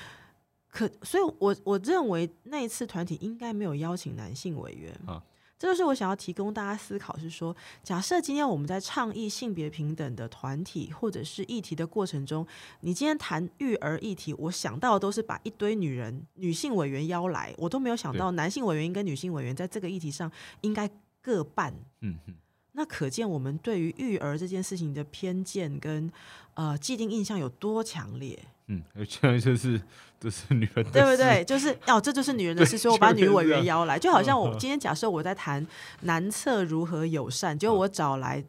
[0.67, 4.91] 可，所以我我认为那一次团体应该没有邀请男性委员。
[5.05, 5.21] 啊
[5.63, 12.45] 这就是我想要提供大家思考，是说，假设今天我们在倡议性别平等的团体或者是议题的过程中，
[12.81, 20.89] 你今天谈育儿议题，我想到的都是把一堆女人、女性委员邀来，我都没有想到男性委员跟女性委员在这个议题上应该
[21.21, 21.73] 各半。
[22.01, 22.33] 嗯哼，
[22.73, 26.11] 那可见我们对于育儿这件事情的偏见跟
[26.55, 28.37] 呃既定印象有多强烈。
[28.67, 29.81] 嗯， 而且就是
[30.19, 31.43] 这是女人的事对不对？
[31.45, 35.65] 就是哦，这就是女人的事，所以我把女委员邀来，就好像我嗯今天假设我在谈
[36.01, 38.43] 男厕如何友善，结果我找来。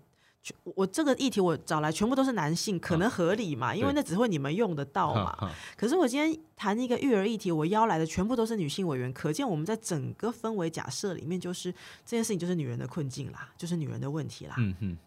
[0.44, 3.74] 全我这个议题我找来全部都是男性，可能合理嘛？
[3.74, 5.50] 因为那只会你们用得到嘛。
[5.74, 11.72] 可是我今天谈一个育儿议题，我邀来的全部都是女性委员，可见我们在整个氛围假设里面，就是
[12.04, 14.54] 这件事情就是女人的困境啦，就是女人的问题啦。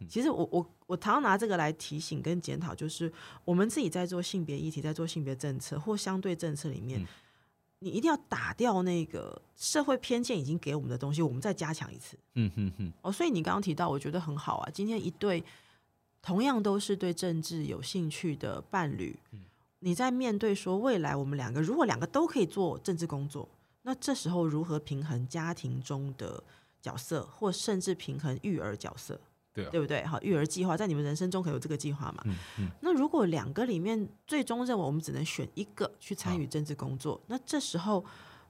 [0.10, 3.14] 其实我我我常常拿这个来提醒跟检讨，就是
[3.46, 7.08] 我们自己在做性别议题、在做性别政策或相对政策里面，嗯
[7.80, 13.12] 你一定要打掉那个社会偏见已经给我们的东西，我们再加强一次嗯哼哼，哦。
[13.12, 14.70] 所以你刚刚提到，我觉得很好啊。
[14.74, 15.44] 今天一对
[16.22, 19.42] 同样都是对政治有兴趣的伴侣，嗯
[19.80, 23.48] 你在面对说未来我们两个如果两个都可以做政治工作，
[23.84, 26.44] 那这时候如何平衡家庭中的
[26.82, 29.22] 角色，或甚至平衡育儿角色？
[29.58, 30.06] 对啊，对不对？
[30.06, 32.22] 好，育儿计划在你们人生中可有这个计划嘛？
[32.26, 38.06] 嗯嗯那如果两个里面最终认为我们只能选一个去参与啊政治工作，那这时候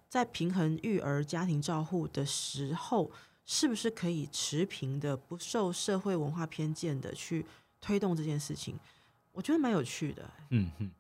[0.09, 3.09] 在平衡育儿家庭照护的时候，
[3.45, 7.45] 是不是可以持平的、不受社会文化偏见的去
[7.79, 8.77] 推动这件事情？
[9.31, 10.29] 我觉得蛮有趣的。
[10.49, 10.91] 嗯哼，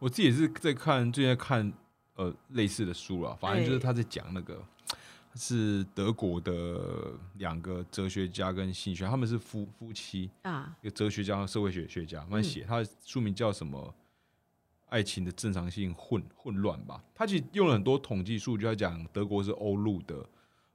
[0.00, 1.72] 我自己也是在看，最近在看
[2.16, 4.60] 呃类似的书了，反正就是哎他在讲那个。
[5.34, 13.94] 是德国的两个哲学家跟心理学，他们是夫夫妻，啊，一个哲学家和社会学学家，们写，他的书名叫什么？
[14.88, 17.02] 爱情的正常性混混乱吧。
[17.14, 20.28] 他其实用了很多统计数据，来讲德国是欧陆的，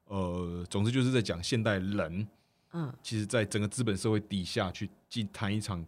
[0.05, 2.27] 呃，总之就是在讲现代人，
[2.71, 5.85] 嗯，其实在整个资本社会底下去进谈一场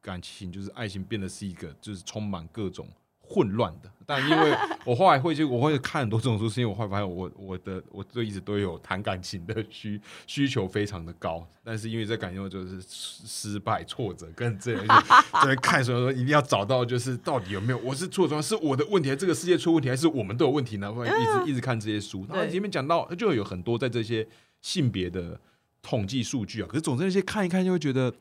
[0.00, 2.88] 感情，就是爱情变得是一个就是充满各种
[3.34, 3.90] 混乱的。
[4.06, 20.92] 但因为 我后来会去我会看很多这种书，是因为我后来发现我我的我就一直都有谈感情的需需求非常的高，但是因为这感情就是失失败、挫折跟这些，就在看所以说一定要找到就是到底有没有我是错状是我的问题，这个世界出问题，还是我们都有问题呢？
[20.92, 24.28] 不然一直一直看这些书，然后前面讲到就有很多在这些
[24.60, 25.40] 性别的
[25.80, 28.12] 统计数据啊，可是总之那些看一看就会觉得，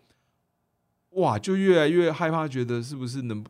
[1.10, 3.44] 哇，就越来越害怕，觉得是不是能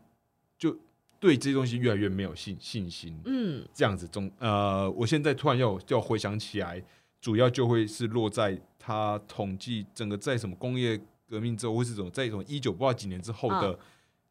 [0.58, 0.76] 就
[1.24, 6.84] 对这些东西越来越没有信信心，嗯，这样子总呃，我现在突然要要回想起来，
[7.22, 13.80] 主要就会是落在他统计整个在什么工业革命之后，或是什么在一种一九不知道几年之后的。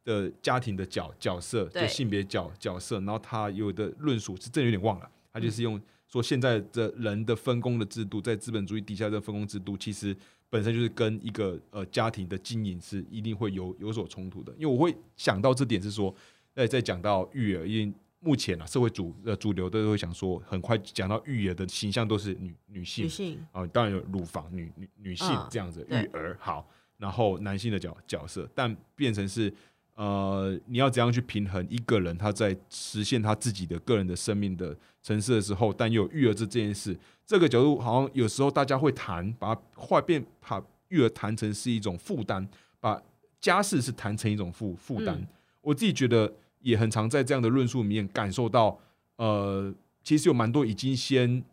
[0.04, 10.12] 的家庭的角角色，就性别角角色，然后他有的论述是真的有点忘了，他就是用说现在的人的分工的制度，在资本主义底下的分工制度，其实
[10.50, 14.52] 本身就是跟一个呃家庭的经营是一定会有有所冲突的。
[14.54, 16.12] 因为我会想到这点是说，
[16.54, 26.02] 在在讲到育儿，因为目前啊社会主呃主流都会想说，很快讲到育儿的形象都是女女性女性啊，当然有乳房女女女性嗯这样子对。
[26.02, 29.52] 育儿好，然后男性的角角色，但变成是
[29.94, 42.46] 呃，你要怎样去平衡一个人他在实现他自己的个人的生命的城市的时候，但又有育儿这这件事，这个角度好像有时候大家会谈，把它坏变把育儿谈成是一种负担，
[42.78, 43.02] 把
[43.40, 45.16] 家事是谈成一种负负担。
[45.16, 45.26] 嗯。
[45.60, 46.32] 我自己觉得
[46.62, 48.78] 也很常在这样的论述里面感受到，
[49.16, 49.72] 呃，
[50.02, 51.44] 其实有蛮多已经先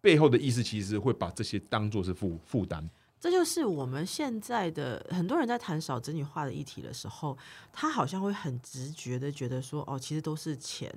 [0.00, 2.88] 背后的意思，其实会把这些当做是负负担。
[3.18, 7.36] 这就是我们现在的很多人在谈少子女化的议题的时候，
[7.72, 10.92] 他好像会很直觉的觉得说，哦，其实都是钱。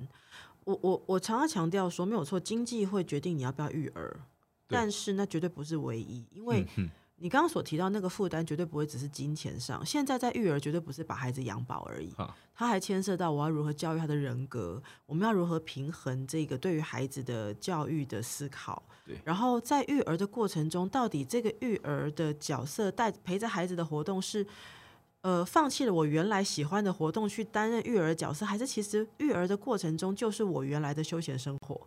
[0.64, 4.20] 我我我常常强调说，没有错，经济会决定你要不要育儿，
[4.68, 6.64] 但是那绝对不是唯一，因为
[7.22, 9.84] 你刚刚所提到那个负担，绝对不会只是金钱上。
[9.84, 18.82] 现在在育儿，绝对不是把孩子养饱而已啊，它还牵涉到我要如何教育他的人格，我们要如何平衡这个对于孩子的教育的思考。
[19.06, 24.46] 对然后在育儿的过程中，到底这个育儿的角色带陪着孩子的活动是。
[25.22, 31.78] 呃，放弃了我原来喜欢的活动去担任育儿的角色，还是其实育儿的过程中就是我原来的休闲生活？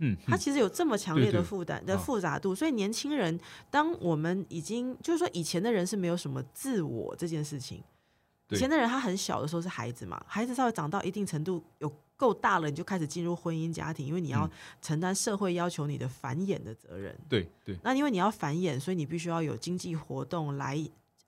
[0.00, 1.98] 嗯它其实有这么强烈的负担的啊。
[1.98, 3.38] 复杂度，所以年轻人，
[3.70, 7.82] 当我们已经就是说以前的人是没有什么自我这件事情，
[8.48, 14.50] 以前的人他很小的时候是孩子嘛，孩子稍微长到一定程度有够大了，你就开始进入婚姻家庭，因为你要嗯。
[14.82, 17.16] 承担社会要求你的繁衍的责任。
[17.28, 17.78] 对对。
[17.82, 20.76] 那因为你要繁衍，所以你必须要有经济活动来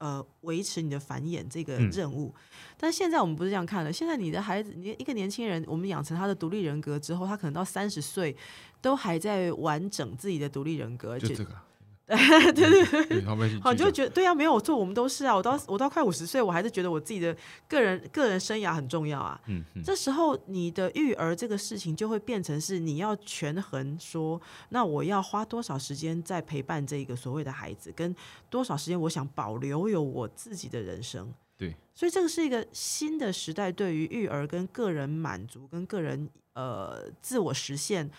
[0.03, 2.35] 呃维持你的繁衍这个嗯任务。
[2.77, 8.37] 但是现在我们不是这样看了，现在你的孩子，你一个年轻人，我们养成他的独立人格之后，他可能到三十岁
[8.81, 11.65] 都还在完整自己的独立人格，而且就这个啊。
[12.07, 13.05] 对对 对。
[13.07, 13.25] 对，
[13.61, 15.35] 好，就会觉得对啊，没有错，我们都是啊。
[15.35, 17.35] 我到我到快五十岁，我还是觉得我自己的
[17.69, 19.41] 个人个人生涯很重要啊。
[19.47, 28.15] 嗯嗯，这时候你的育儿这个事情就会变成是你要权衡说，那我要花多少时间在陪伴这个所谓的孩子，跟
[28.51, 31.33] 多少时间我想保留有我自己的人生。
[31.57, 38.11] 对，所以这个是一个新的时代，对于育儿跟个人满足跟个人呃自我实现，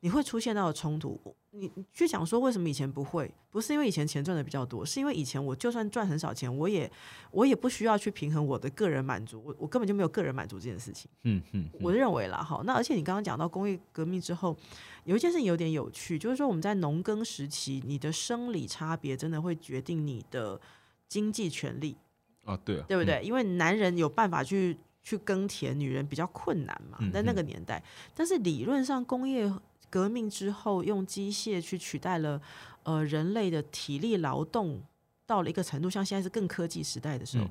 [0.00, 1.18] 你会出现到的冲突。
[1.50, 6.90] 你你去想说为什么以前不会，不是因为以前钱赚的比较多，是因为以前我就算赚很少钱，我也
[7.30, 11.10] 我也不需要去平衡我的个人满足，我我根本就没有个人满足这件事情。
[11.24, 14.56] 嗯嗯，我认为啦，哈，那而且你刚刚讲到工业革命之后，
[15.04, 20.60] 有一件事情有点有趣，就是说我们在农耕时期，你的生理差别真的会决定你的
[21.08, 21.96] 经济权利，
[22.44, 23.22] 啊，对啊，对不对？
[23.22, 27.82] 因为男人有办法去去耕田，女人比较困难嘛嗯，在那个年代。
[28.14, 29.50] 但是理论上，工业
[29.90, 32.40] 革命之后，用机械去取代了
[32.82, 34.80] 呃人类的体力劳动，
[35.26, 37.50] 到了一个程度，像现在是更科技时代的时候，嗯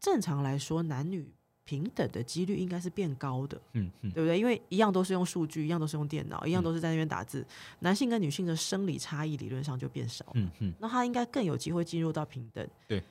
[0.00, 1.26] 正常来说，男女
[1.64, 3.58] 平等的几率应该是变高的。
[3.72, 4.38] 嗯嗯，对不对？
[4.38, 7.42] 因为一样都是用数据，一样都是用电脑，一样都是在那边打字，
[7.78, 12.68] 男性跟女性的生理差异理论上就变少，嗯嗯，那他应该更有机会进入到平等。
[12.86, 13.02] 对，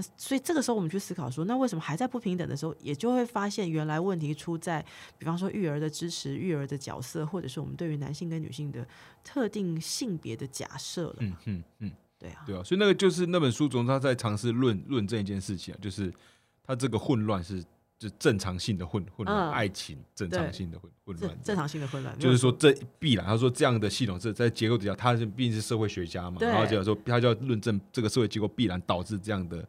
[0.00, 4.84] 那所以这个时候我们去思考说，那为什么还在不平等的时候，也就会发现原来问题出在，
[5.18, 8.86] 比方说育儿的支持、育儿的角色，或者是我们对于男性跟女性的
[9.22, 11.16] 特定性别的假设了。
[11.18, 16.12] 嗯嗯嗯，对啊，对啊，所以那个就是那本书中他在尝试论论证一件事情啊，就是
[16.64, 17.62] 他这个混乱是
[17.98, 29.68] 就正常性的混混乱，嗯爱情正常性的混混乱正，常性的混乱，就是说这必然，他说这样的系统是在结构底下，他是毕竟是社会学家嘛，然后就说他就要论证这个社会结构必然导致这样的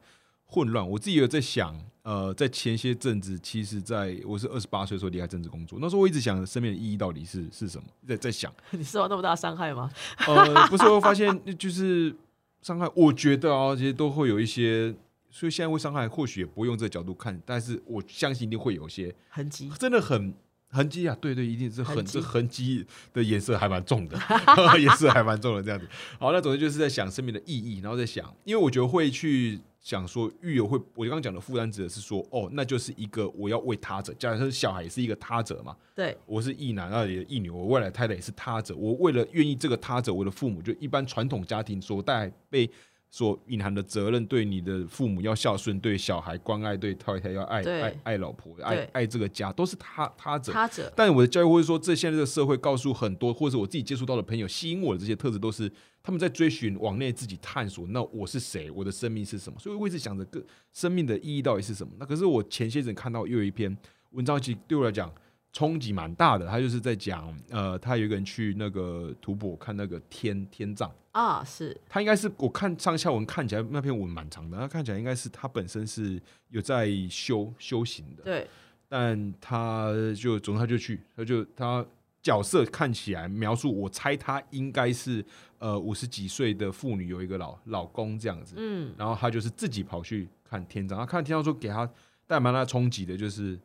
[0.51, 0.87] 混乱。
[0.87, 9.89] 我自己有在想，呃，在前些阵子，其实在我是二十八岁的时候离开政治工作，那时候我一直想生命的意义到底是是什么，在在想， 你受到那么大伤害吗？
[10.27, 12.13] 呃， 不是，我发现就是
[12.61, 14.93] 伤害，我觉得啊，其实都会有一些。
[15.33, 20.33] 所以现在会伤害，或许也不用这个角度看，但是我相信一定会有一些痕迹，真的很
[20.71, 24.17] 痕迹啊，对对，一定是很痕迹这痕迹的颜色还蛮重的，
[24.79, 25.87] 颜色还蛮重的这样子。
[26.17, 42.69] 好，那总之就是在想生命的意义，然后在想，因为我觉得会去想说育儿会，我刚刚讲的负担指的是说，哦，那就是一个我要为他者，假设小孩也是一个他者嘛，对，我是异男，那也异女，我未来太太也是他者，我为了愿意这个他者，我的父母就一般传统家庭所带被。
[43.13, 50.53] 所隐含的责任，对你的父母要孝顺，对小孩关爱，对太太要爱爱爱老婆，爱爱这个家，都是他他者。
[50.53, 55.69] 他者，但我的教育会说，这现在这个社会告诉很多，或者我自己接触到的朋友，吸引我的这些特质，都是
[56.01, 57.85] 他们在追寻往内自己探索。
[57.89, 58.71] 那我是谁？
[58.71, 59.59] 我的生命是什么？
[59.59, 60.41] 所以我一直想着，个
[60.71, 61.93] 生命的意义到底是什么？
[61.99, 63.77] 那可是我前些阵看到又有一篇
[64.11, 65.13] 文章，其实对我来讲，
[65.51, 66.47] 冲击蛮大的。
[66.47, 70.91] 他就是在讲，呃，他有一个人去那个吐蕃看那个天天葬。
[71.11, 71.75] 啊，是。
[71.89, 78.47] 他应该是我看上下文看起来那篇文蛮长的，他看起来应该是他本身是有在修修行的，对，
[78.87, 81.85] 但他就总之他就去，他就他
[82.21, 85.25] 角色看起来描述，我猜他应该是
[85.57, 91.91] 呃五十几岁的妇女有一个老老公这样子，嗯，然后他就是自己跑去看天葬，他看天葬说给他
[92.25, 93.59] 带蛮大冲击的，就是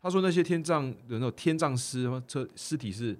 [0.00, 3.16] 他说那些天葬的那种天葬尸车尸体是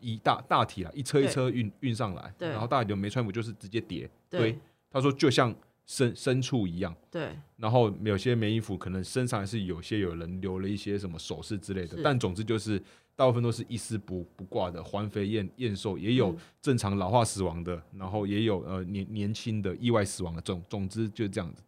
[0.00, 4.40] 一大大体啊，一车一车运运上来，然后大体的没穿服就是直接叠对。
[4.40, 4.58] 堆，
[4.90, 5.54] 他说就像
[5.86, 6.94] 牲牲畜一样。
[7.10, 12.82] 对，然后有些没衣服，可能身上还是有些有人留了一些什么首饰之类的，但总之就是
[13.14, 16.38] 大部分都是一丝不不挂的，环肥燕燕瘦，也有嗯。
[16.62, 21.62] 正常老化死亡的，然后也有呃年年轻的意外死亡的，总总之就是这样子。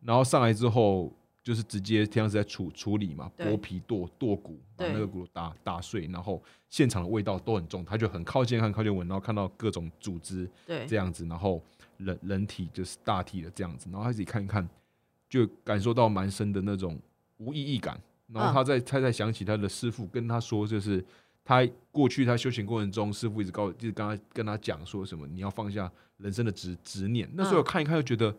[0.00, 1.12] 然后上来之后
[1.42, 11.62] 就是直接天上是在处处理嘛，剥皮剁剁骨，把那个骨打打碎，然后现场的味道都很重，他就很靠近看靠近闻，然后看到各种组织，对，这样子，然后
[11.96, 14.68] 人人体就是大体的这样子，然后他自己看一看，
[15.28, 16.98] 就感受到蛮深的那种
[17.38, 18.00] 无意义感。
[18.28, 21.04] 然后他再他在想起他的师傅跟他说，就是
[21.44, 27.28] 他过去他修行过程中，师傅一直告，就是跟他跟他讲说什么，你要放下人生的执执念。
[27.34, 28.34] 那时候我看一看，就觉得，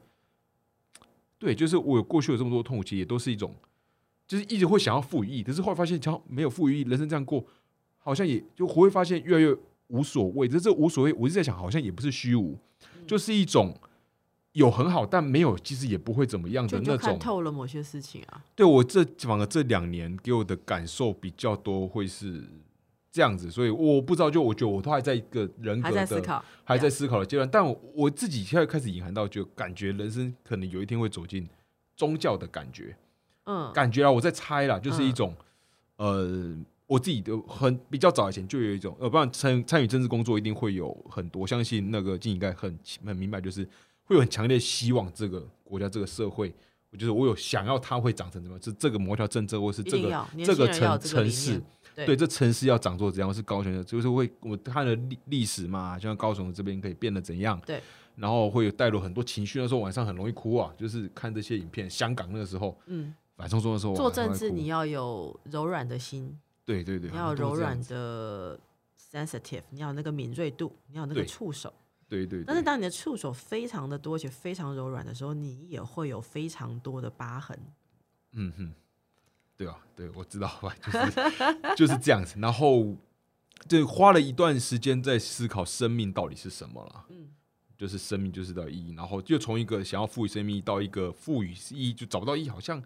[1.43, 3.53] 对，就是我有过去有这么多痛苦，其实也都是一种，
[4.25, 7.45] 就是一直会想要赋予意义，可是后来发现，只要没有赋予意义，人生这样过，
[7.97, 9.53] 好像也就会发现越来越
[9.87, 10.47] 无所谓。
[10.47, 12.57] 这这无所谓，我一直在想，好像也不是虚无，
[13.05, 13.77] 就是一种
[14.53, 17.19] 有很好，但没有，其实也不会怎么样的那种。
[17.19, 22.41] 透了某些事情啊，对我这反而这两年给我的感受比较多，会是
[23.13, 31.47] 这样子，所以我不知道，就我觉得我都还在一个人格还在思的考，还在思考的阶段，但我我自己现在开始隐含到，就感觉人生可能有一天会走进
[31.95, 32.97] 宗教的感觉，
[33.45, 35.31] 嗯，感觉啊，我在猜啦，就是一种、
[35.97, 36.57] 呃，
[36.87, 43.63] 我自己的很比较早以前就有一种，呃，不然参参与政治工作一定会有很多，我相信那个静应该很很明白，就是
[44.05, 46.51] 会有很强烈希望这个国家这个社会，
[46.89, 51.63] 我觉得我有想要它会长成什么样，是这个某条政策，或是这个这个城城市念，
[51.95, 53.33] 对对，这城市要长做怎样？
[53.33, 57.59] 是高雄的，就是会我看了历历史嘛，就像高雄这边可以变得怎样？
[57.65, 57.81] 对，
[58.15, 59.59] 然后会有带入很多情绪。
[59.61, 61.89] 那时候晚上很容易哭啊，就是看这些影片。
[61.89, 68.59] 香港那个时候嗯，反送中的时候，做政治你要有柔软的心，对对对，你要有柔软的
[69.11, 71.73] sensitive，你要有那个敏锐度，你要有那个对触手。
[72.09, 72.43] 对对。
[72.45, 77.57] 但是对当你的触手非常的多且非常柔软的时候，你也会有非常多的疤痕。
[78.33, 78.73] 嗯哼，
[79.63, 82.35] 对啊，对我知道吧， 就是就是这样子。
[82.39, 82.95] 然后
[83.67, 87.05] 就花了一段时间在思考生命到底是什么了。
[87.09, 87.29] 嗯，
[87.77, 92.81] 就是生命就是的意义，然后就从一个想要赋予生命到一个赋予意义就找不到意义，好像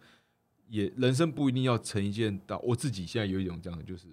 [0.68, 2.58] 也人生不一定要成一件大。
[2.60, 4.08] 我自己现在有一种这样的，就是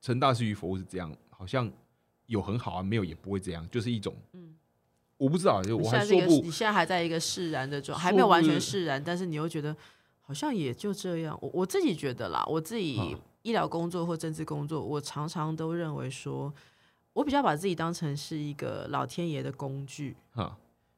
[0.00, 1.70] 成大事与否是这样，好像
[2.26, 4.54] 有很好啊，没有也不会这样，就是一种嗯
[5.16, 9.74] 我不知道，就我现在还说不这个你现在还在一个释然的状，还没有完全释然，但是你又觉得
[10.24, 11.38] 好像也就这样。
[11.40, 13.06] 我我自己觉得啦，我自己啊
[13.42, 16.52] 医疗工作或政治工作，我常常都认为说，
[17.12, 20.56] 我比较把自己当成是一个老天爷的工具，哈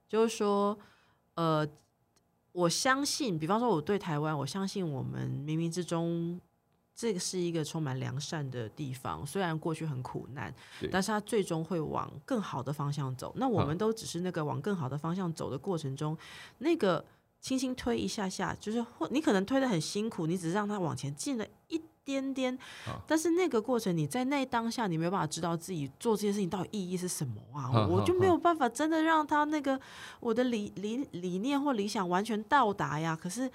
[0.08, 0.78] 就是说，
[1.34, 1.68] 呃，
[2.52, 6.40] 我相信，比方说我对台湾，我相信我们冥冥之中。
[6.98, 10.50] 这个是一个充满良善的地方，虽然过去很苦难，
[10.90, 13.34] 但是它最终会往更好的方向走。
[13.36, 16.16] 那我们都只是那个往更好的方向走的过程中，
[16.56, 17.04] 那个
[17.46, 22.52] 轻轻推一下下，就是或你可能推的很辛苦，你只是让它往前进了一点点，
[22.86, 29.80] 啊但是那个过程你在那当下你没有办法知道自己做这件事情到底意义是什么啊，哈我就没有办法真的让他那个
[30.18, 33.14] 我的理理理念或理想完全到达呀。
[33.14, 33.48] 可是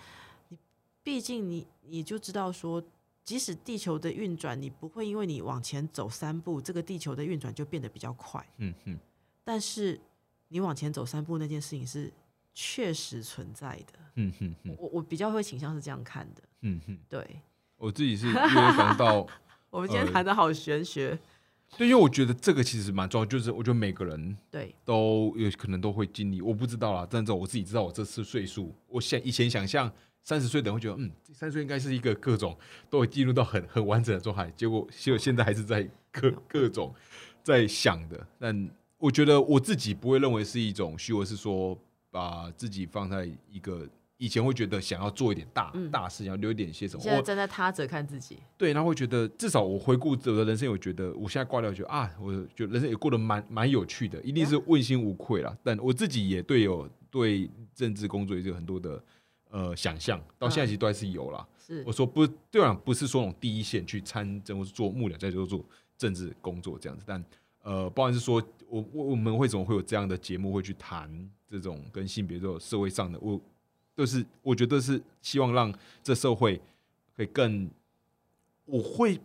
[0.47, 0.57] 你
[1.03, 2.81] 毕竟你你就知道说。
[3.23, 8.43] 即使地球的运转，你不会因为你往前走三步，这个地球的运转就变得比较快。
[8.57, 8.99] 嗯哼
[9.43, 9.97] 但是
[10.47, 12.11] 你往前走三步那件事情是
[12.53, 13.99] 确实存在的。
[14.15, 16.41] 嗯哼哼我我比较会倾向是这样看的。
[16.61, 17.41] 嗯哼，对，
[17.77, 18.43] 我自己是因为
[18.77, 19.25] 感到
[19.71, 21.17] 我们今天呃谈的好玄学。
[21.77, 29.89] 对，因为我觉得这个其实蛮重要，就是我觉得每个人对，都有可能都会经历，我不知道啦，但是我自己知道我这次岁数，我想以前想象
[30.21, 32.57] 三十岁的人会觉得，嗯，三十岁应该是一个各种
[32.89, 36.93] 都会进入到很很完整的状态，结果结果现在还是在各各种
[37.41, 41.79] 在想的，但我觉得我自己不会认为是一种虚，我是说
[42.11, 43.87] 把自己放在一个
[44.17, 48.37] 以前会觉得想要做一点大、嗯大事，想要留一点些什么，你现在我站在他者看自己。
[48.55, 55.57] 对，然后会觉得至少我回顾我的人生，我觉得我现在挂掉，觉得啊，我觉得人生也过得蛮蛮有趣的，一定是问心无愧啦。
[55.63, 59.03] 但我自己也对有对政治工作也有很多的
[59.49, 61.47] 呃想象，到现在其实都还是有啦。
[61.57, 65.65] 是我说不对啊，不是说那种第一线去参政或是做幕僚，在做做
[65.97, 67.23] 政治工作这样子，但
[67.63, 68.39] 呃，不管是说
[68.71, 73.39] 我我我们为什么会有这样的节目会去谈这种跟性别这种社会上的，我
[73.93, 76.59] 都是我觉得是希望让这社会
[77.13, 77.69] 可以更，
[78.63, 79.19] 我会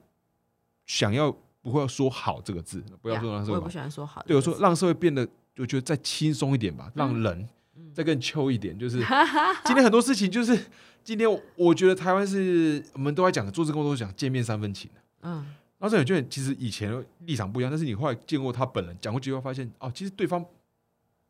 [0.85, 1.31] 想要
[1.63, 5.27] 不会要说好这个字，不要说让社会好我也不，喜欢说好，对我说让社会变得
[5.59, 7.49] 我觉得再轻松一点吧，让人
[7.95, 8.77] 再更秋一点。
[8.77, 8.99] 就是
[9.65, 10.59] 今天很多事情，就是
[11.05, 14.91] 今天我我觉得台湾是我们都在讲做这个工作，讲见面三分情。
[15.23, 15.47] 嗯，
[15.79, 20.45] 然后这有些人其实以前立场不一样，但是你后来见过他本人，讲过几句话，发现哦，其实对方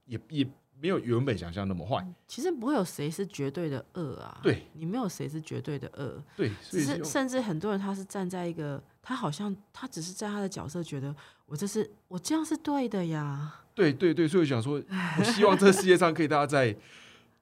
[0.05, 0.47] 也也
[0.81, 2.07] 没有原本想象那么坏。
[2.29, 11.15] 其实不会有谁是绝对的恶啊，对你没有谁是绝对的恶，对，所只是以用甚至很多人他是站在一个，他好像他只是在他的角色觉得
[11.47, 14.81] 我这是我这样是对的呀，对对对，所以我想说，
[15.19, 16.77] 我希望这个世界上可以大家再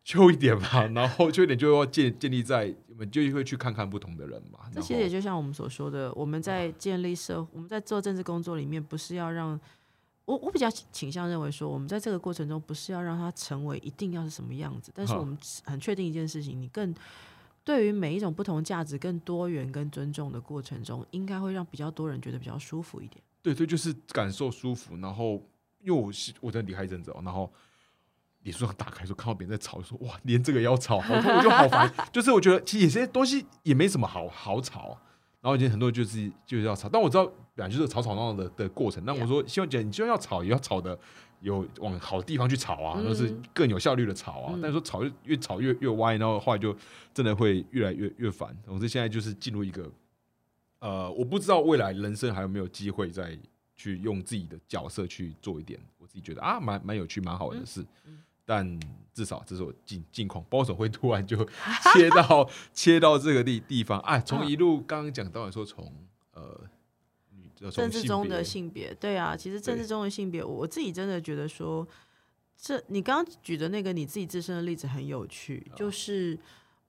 [0.07, 4.61] 秋一点吧，然后就一点就要建建立在我们就会去看看不同的人嘛。
[4.73, 9.59] 这其实也就像我们所说的，我们在建立社，我们在做政治工作里面，不是要让
[10.27, 16.95] 我我比较倾向认为说，我们在这个过程中不是要让它成为一定要是什么样子，但是我们很确定一件事情，你更
[17.65, 23.23] 对于每一种不同价值更多元跟尊重的过程中，应该会让比较多人觉得比较舒服一点。
[23.43, 24.97] 对对，就是感受舒服。
[24.99, 25.43] 然后
[25.81, 27.51] 因为我是我在离开一阵子哦，然后
[28.45, 31.93] 脸书上打开说看到别人在吵，说哇，连这个也要吵，好痛，我就好烦。
[32.13, 34.97] 就是我觉得其实有些东西也没什么好好吵。
[35.41, 39.05] 然后已经很多人就是就是要吵，但我知道本来就是吵吵闹闹的的过程。
[39.05, 40.99] 那我说希望姐，你就要吵，也要吵的
[41.41, 44.53] 有往好的地方去吵啊，嗯是更有效率的吵啊。
[44.55, 46.75] 嗯但是说吵越越吵越越歪，然后后来就
[47.13, 48.57] 真的会越来越越烦。
[48.65, 49.91] 总之现在就是进入一个
[50.79, 53.39] 呃，我不知道未来人生还有没有机会再
[53.75, 57.85] 去用自己的角色去做一点，我自己觉得啊，蛮蛮有趣、蛮好玩的事。
[58.07, 58.79] 嗯但
[59.15, 61.37] 至少这是我近近况，包手会突然就
[61.95, 65.91] 切到切到这个地地方，哎，从嗯一路刚刚讲到说从
[66.35, 66.61] 呃
[67.71, 71.87] 政治中的性性别，对啊，其实政治中的性别，我我自己真的觉得说，
[72.61, 76.39] 这你刚刚举的那个你自己自身的例子很有趣，啊就是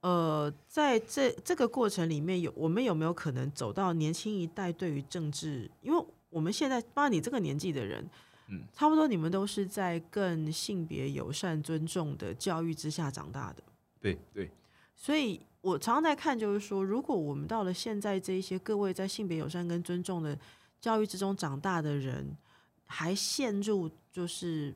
[0.01, 8.09] 呃，在这这个过程里面有我们有没有可能走到年轻一代对于政治，因为我们现在包括你这个年纪的人。
[8.47, 13.63] 嗯差不多，你们都是在更性别友善、尊重的教育之下长大的。
[13.99, 14.51] 对对
[14.95, 20.37] 所以我常常在看，就是说，如果我们到了现在这一些各位在性别友善跟尊重的
[20.79, 22.37] 教育之中长大的人，
[22.85, 24.73] 还陷入就是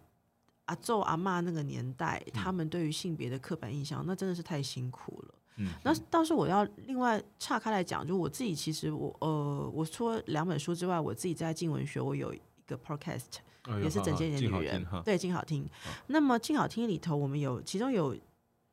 [0.66, 5.36] 阿昼阿骂那个年代，他们对于性别的刻板印象，那真的是太辛苦了。
[5.58, 13.38] 嗯，那倒是我要另外岔开来讲，就我自己其实我呃，我除了两本书之外，我自己在静文学我有一个 podcast，
[13.70, 15.70] 哎也是整间的女人对，静好听。
[16.08, 18.18] 那么静好听里头，我们有其中有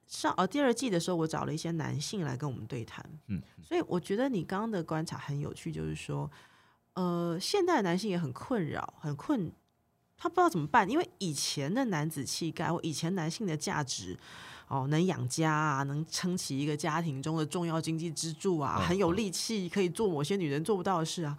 [0.06, 3.04] 上呃第二季的时候，我找了一些男性来跟我们对谈。
[3.28, 6.30] 嗯，所以我觉得你刚刚的观察很有趣，就是说，
[6.94, 9.52] 呃，现代男性也很困扰，很困，
[10.16, 14.18] 他不知道怎么办，因为以前的男子气概或以前男性的价值。
[14.68, 21.38] 哦，能养家啊，能撑起一个家庭中的重要经济支柱啊，嗯很有嗯力气，可以做某些女人做不到的事啊。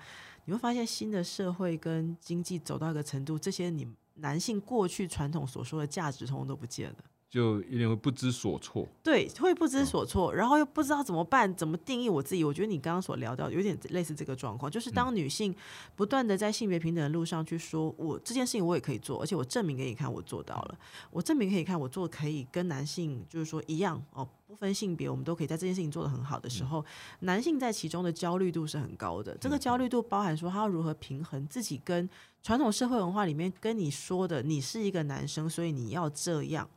[0.49, 6.95] 你会发现，新的社会跟经济走到一个程度，这些你男性过去传统所说的价值，通通都不见了。
[7.29, 8.87] 就有点会不知所措。
[9.03, 12.43] 对，会不知所措，然后又不知道怎么办，怎么定义我自己。
[12.43, 15.53] 我觉得你刚刚所聊到有点类似这个状况，就是当女性
[15.95, 20.79] 不断的在性别平等的路上去说，我这件事情我也可以做，而且我证明给你看我做到了，
[21.11, 26.83] 我证明给你看我做可以跟男性就是说一样哦，不分性别，我们都可以在这件事情做得很好的时候，
[27.19, 29.37] 男性在其中的焦虑度是很高的。
[29.37, 32.09] 这个焦虑度包含说他要如何平衡自己跟
[32.41, 36.69] 传统社会文化里面跟你说的，你是一个男生，所以你要这样。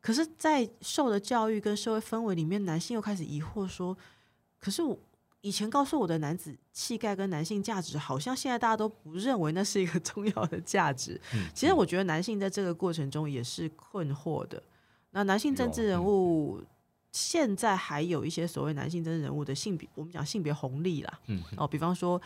[0.00, 3.96] 可是，在受的教育跟社会氛围里面，男性又开始疑惑说
[4.58, 4.98] ：“可是我
[5.40, 11.20] 以前告诉我的男子气概跟男性价值，好像现在大家都不认为那是一个重要的价值。
[11.52, 14.62] 其实，我觉得男性在这个过程中也是困惑的。
[15.10, 16.62] 那男性政治人物
[17.10, 22.20] 现在还有一些所谓男性政治人物的性别，我们讲性别红利啦，嗯，哦，比方说，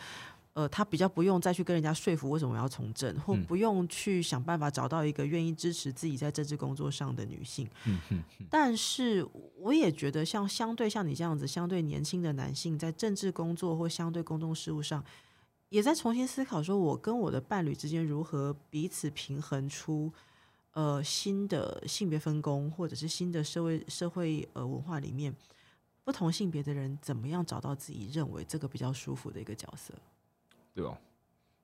[0.53, 7.67] 呃，他比较不用再去跟人家说服为什么要从政，或嗯不用去想办法找到一个愿意支持自己在政治工作上的女性。
[7.85, 9.27] 嗯嗯但是
[9.57, 15.03] 我也觉得，像相对像你这样子相对年轻的男性，在政治工作或相对公众事务上，
[15.69, 20.11] 也在重新思考，说我跟我的伴侣之间如何彼此平衡出。
[20.75, 25.31] 呃，新的性别分工，或者是新的社会社会呃文化里面，
[26.03, 29.93] 不同性别的人怎么样找到自己认为这个比较舒服的一个角色？
[30.73, 30.97] 对吧？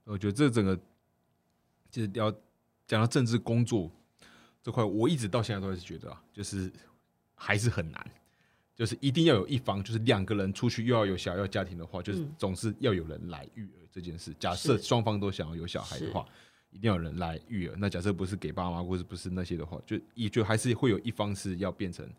[0.05, 0.77] 我觉得这整个
[1.89, 2.31] 就是要
[2.87, 3.89] 讲到政治工作
[4.61, 6.71] 这块，我一直到现在都还是觉得啊，就是
[7.35, 8.11] 还是很难。
[8.75, 14.33] 就是一定要有一方，就是两个人出去又要有小要家庭的话，就是嗯总是要有人来育儿这件事。
[14.39, 16.25] 假设双方都想要有小孩的话，
[16.69, 17.75] 一定要有人来育儿。
[17.77, 22.09] 那假设不是给爸妈或者不是那些的话，就也就还是会有一方是要变成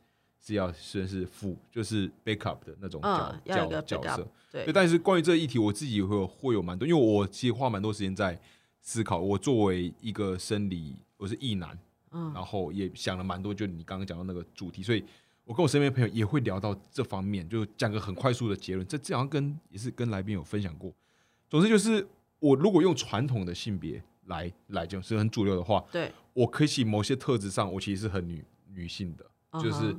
[0.42, 4.26] 是要算是辅，就是 backup 的那种角、角角色。
[4.50, 8.40] 对对，但是关于这个议题，我自己会有会有蛮多，因为我其实花蛮多时间在
[8.80, 9.20] 思考。
[9.20, 11.78] 我作为一个生理，我是异男，
[12.12, 15.04] 嗯然后也想了蛮多，就你刚刚讲到那个主题，所以
[15.44, 18.86] 我跟我身边朋友也会聊到这方面，就讲个很快速的结论。
[18.86, 20.92] 这这好像跟也是跟来宾有分享过。
[21.48, 22.06] 总之就是，
[22.38, 29.26] 我如果用传统的性别来来讲是很主流的话，对，我可以某些特质上，我其实是很女女性的。
[29.60, 29.96] 就是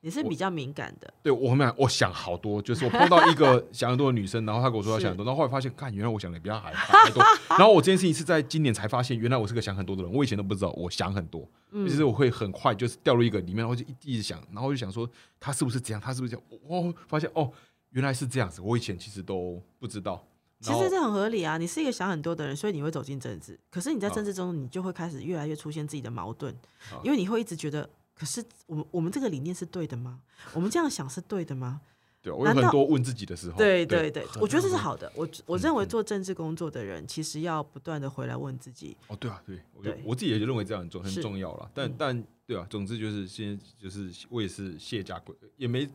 [0.00, 7.22] 你是比较敏感的，对我很敏感我想好多，就是我碰到一个 想很多的女生，然后她跟我说她想很多，然后后来发现，看原来我想的比她还还多。
[7.58, 15.08] 然后我这件事情是在今年才发现，原来我是个想很多的人，我以前都不知道我想很多，嗯其实我会很快就是掉入一个里面，然后就一一直想，然后就想说
[15.40, 17.50] 她是不是这样，她是不是这样，哦，发现哦
[17.90, 20.24] 原来是这样子，我以前其实都不知道。
[20.60, 21.58] 其实这很合理啊。
[21.58, 23.58] 你是一个想很多的人，所以你会走进政治。
[23.70, 26.52] 可是你在啊政治中，你就会开始越来越出现自己的矛盾，
[26.90, 27.88] 啊因为你会一直觉得，
[28.18, 30.20] 可是我们我们这个理念是对的吗？
[30.54, 31.80] 我们这样想是对的吗？
[32.22, 35.12] 对我有很多问自己的时候，对对对，我觉得这是好的。
[35.14, 41.70] 我我认为嗯做政治工作的人，其实要不断的回来问自己，哦，对啊，对，我我自己也认为这样很重很重要了。
[41.72, 45.88] 但、嗯但对啊，总之就是现在就是我也是卸甲归，也没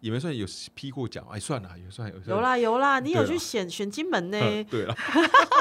[0.00, 4.38] 也没算有批过奖，哎，算了，也算有算有啦有啦，你有去选选金门呢？
[4.40, 4.94] 嗯对了，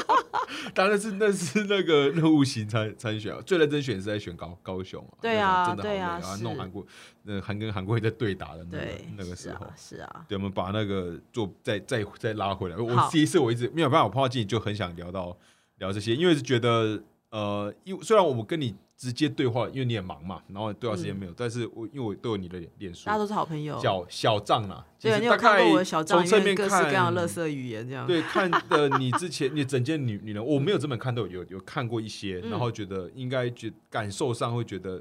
[0.75, 6.85] 当然是那是那个任务型参参选啊，最认真选是在选高高雄啊，对啊对啊啊，是弄韩国
[7.23, 10.25] 那韩跟韩国在对打的那个对，那个时候是啊。
[10.29, 12.77] 对，我们把那个做再再再拉回来。
[12.77, 15.35] 我好第一次我一直没有办法，我碰到静怡就很想聊到
[15.79, 17.01] 聊这些，因为是觉得
[17.37, 23.79] 呃，因为虽然我们跟你直接对话，因为你也忙嘛，然后对话时间没有，但是我因为我都有你的脸脸书大家都是好朋友。
[23.79, 28.07] 小小账啦，其对，你有看概过我的小账，从侧面因为各式各样看的垃圾语言这样。
[28.07, 34.99] 对，看 的你之前你整件女女人，我没有这么看都，有有看过一些，嗯然后觉得应该觉感受上会觉得，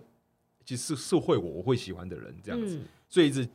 [0.62, 3.49] 其实是是会我我会喜欢的人这样子，嗯，所以一直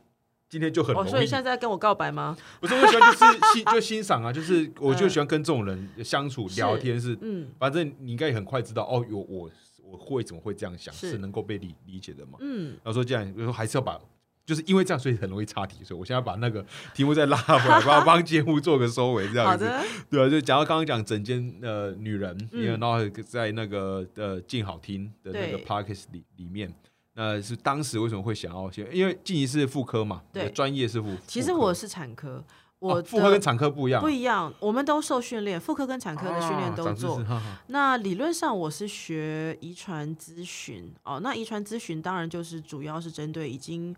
[0.52, 2.36] 今天就很容哦，易，所以现在在跟我告白吗？
[2.60, 9.50] 不是我喜欢就是 欣就欣赏啊，就是我就喜欢跟这种人相处是聊天，是嗯反正你应该也很快知道哦，有我
[9.82, 12.32] 我会怎么会这样想，是是能够被理理解的嘛。
[12.42, 13.98] 嗯，然后说这样，我说还是要把。
[14.44, 19.64] 就是因为这样，所以很容易插题，所以我现在把那个题目再拉回来，帮 帮节目做个收尾，这样子。
[20.10, 26.74] 对啊，就讲到刚刚讲整间呃女人，嗯因为然后在那个呃静好听的那个 parkest 里里面，
[27.14, 28.86] 那是当时为什么会想要先？
[28.94, 31.14] 因为进一是妇科嘛，对专业是妇。
[31.26, 32.42] 其实我是产科，
[32.78, 37.24] 我哦妇科跟产科不一样，不一样，我们都受训练，妇科跟产科的训练都做识。
[37.24, 43.94] 哈哈那理论上我是学遗传咨询哦，那遗传咨询当然就是主要是针对已经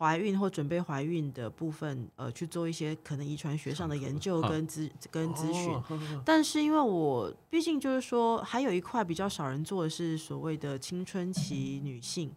[0.00, 5.78] 怀孕或准备怀孕的部分，呃，去做一些可能遗传学上的研究跟咨跟咨询。
[6.24, 12.32] 但是因为我毕竟就是说，还有一块比较少人做的是所谓的青春期女性。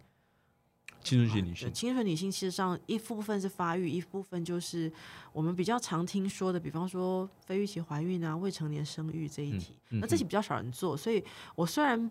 [1.01, 4.91] 青春期女对性，青春女性，其实上一部分是发育，一部分就是
[5.33, 9.77] 我们比较常听说的，比方说非预期怀孕啊、未成年生育这一题。
[9.89, 11.23] 嗯那这些比较少人做，所以
[11.55, 12.09] 我虽然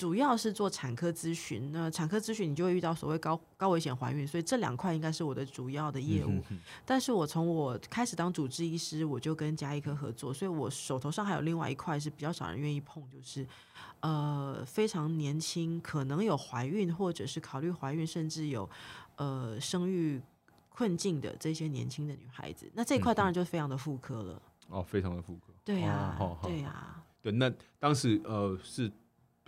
[0.00, 6.30] 主要是做产科咨询，那产科咨询你就会遇到所谓高高危险怀孕，所以这两块应该是我的主要的业务。
[6.30, 13.46] 嗯哼但是我从我开始当主治医师，我就跟加医科合作，所以我手头上还有另外一块是比较少人愿意碰，就是
[14.00, 18.66] 呃非常年轻，可能有怀孕或者是考虑怀孕，甚至有
[19.16, 20.18] 呃生育
[20.70, 22.70] 困境的这些年轻的女孩子。
[22.72, 24.40] 那这一块当然就非常的妇科了。
[24.68, 25.52] 哦，非常的妇科。
[25.62, 28.90] 对呀、对呀、对，那当时呃是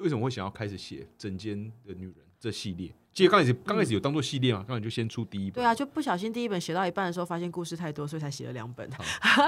[0.02, 2.92] 为什么会想要开始写《整间的女人》这系列？
[3.14, 5.62] 其实刚开始刚开始有当做系列嘛，刚才就先出第一本。
[5.62, 8.88] 对啊，就不小心第一本写到一半的时候，发现故事太多，所以才写了两本。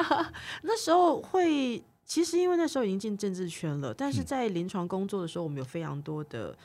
[0.63, 6.57] 那时候会，其实因为那时候已经进政治圈了，但是嗯在临床工作的时候，我们有非常多的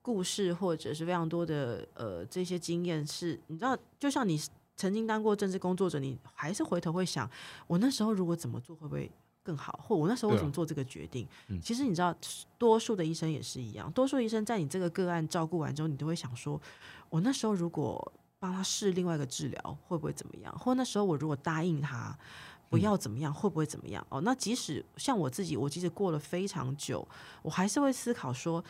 [0.00, 4.40] 故事，或者是非常多的呃这些经验是，你知道，就像你
[4.76, 7.28] 曾经当过政治工作者，你还是回头会想，
[7.66, 9.10] 我那时候如果怎么做会不会
[9.48, 11.26] 更好，或我那时候为什么做这个决定？
[11.46, 12.14] 嗯其实你知道，
[12.58, 16.60] 多数的医生也是一样，多数医生在你这个个案照顾完之后，你都会想说，
[17.08, 20.58] 我那时候如果帮他试另外一个治疗，会不会怎么样？
[20.58, 22.14] 或那时候我如果答应他
[22.68, 24.06] 不要怎么样，会不会怎么样？
[24.10, 27.08] 哦，那即使像我自己，我即使过了非常久，
[27.40, 28.62] 我还是会思考说。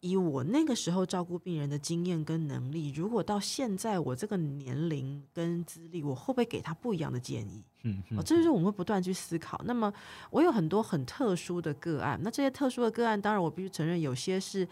[0.00, 7.64] 以我那个时候照顾病人的经验跟能力，如果到现在我这个年龄跟资历，我会不会给他不一样的建议？
[7.82, 9.60] 嗯哦，这就是我们会不断去思考。
[9.64, 9.92] 那么，
[10.30, 14.66] 我有很多很特殊的个案，那这些特殊的个案，当然我必须承认，有些是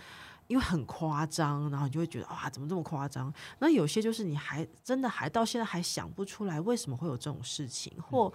[0.47, 3.33] 因为很夸张，然后你就会觉得哇，怎么这么夸张？
[3.59, 8.33] 那有些就是你还真的还到现在还想不出来为什么会有这种事情，或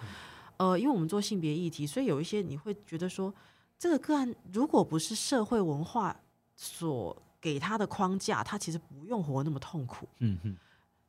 [0.58, 3.34] 呃，因为我们做性别议题，所以有一些你会觉得说，
[3.80, 6.20] 这个个案如果不是社会文化
[6.56, 10.08] 所给他的框架，他其实不用活那么痛苦。
[10.20, 10.58] 嗯嗯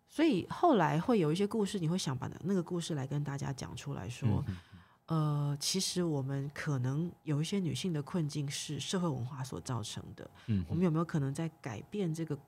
[0.08, 4.56] 所以后来会有一些故事，你会想把那个故事来跟大家讲出来说，嗯
[5.06, 10.30] 呃，其实我们可能有一些女性的困境是社会文化所造成的。
[10.48, 12.38] 嗯我们有没有可能在改变这个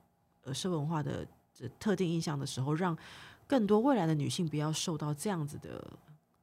[0.43, 2.97] 呃社会文化的这特定印象的时候，让
[3.47, 5.83] 更多未来的女性不要受到这样子的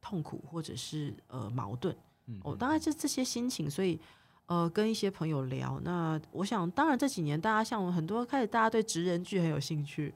[0.01, 1.95] 痛苦或者是呃矛盾？
[2.25, 3.99] 嗯哦，当然这这些心情，所以
[4.47, 5.79] 呃跟一些朋友聊。
[5.83, 10.13] 那我想，当然这几年大家像很多开始，大家对职人剧很有兴趣。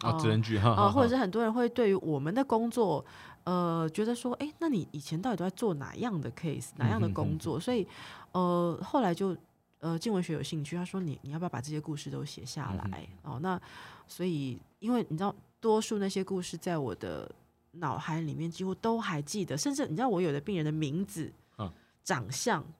[0.00, 3.04] 啊，职人剧哈或者是很多人会对于我们的工作，
[3.42, 7.58] 呃，觉得说，哎，那你以前到底都在做哪样的 case，哪样的工作？
[7.58, 7.84] 所以，
[8.30, 9.36] 呃，后来就
[9.80, 13.08] 呃，静文学有兴趣，他说你你要不要把这些故事都写下来？
[13.22, 13.60] 哦，那
[14.06, 17.28] 所以因为你知道，多数那些故事在我的
[17.72, 21.68] 脑海里面几乎都还记得，甚至你知道我有的病人的名字、嗯
[22.04, 22.72] 长相，嗯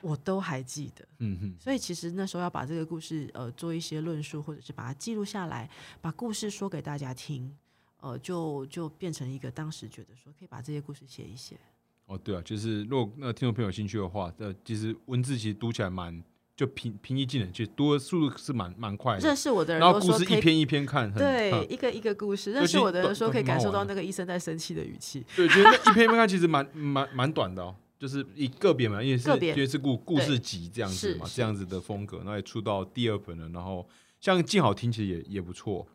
[0.00, 1.06] 我都还记得。
[1.18, 5.68] 嗯哼所以其实那时候要把这个故事呃做一些论述，或者是把它记录下来，
[6.00, 7.54] 把故事说给大家听，
[8.00, 11.56] 呃，就就变成一个当时觉得说可以把这些故事写一写。
[12.06, 16.22] 哦，对啊，就是如果那听众朋友有兴趣的话，呃，其实文字其实读起来蛮
[16.56, 19.20] 就平平易近人，其实读的速度是蛮蛮快的。
[19.20, 20.26] 认识我的人然后故都说可以。
[20.26, 25.24] 事一篇一篇看，很对，嗯一个一个故事，认识我的人说可以感受到那个医生在生气的语气。
[25.36, 33.86] 对，觉得那一篇一篇看其实蛮蛮蛮短的哦，就是一个别嘛，因为是因为是故故事集这样子嘛，这样子的风格，然后也出到第二本了，然后
[34.22, 35.86] 像静好听其实也也不错，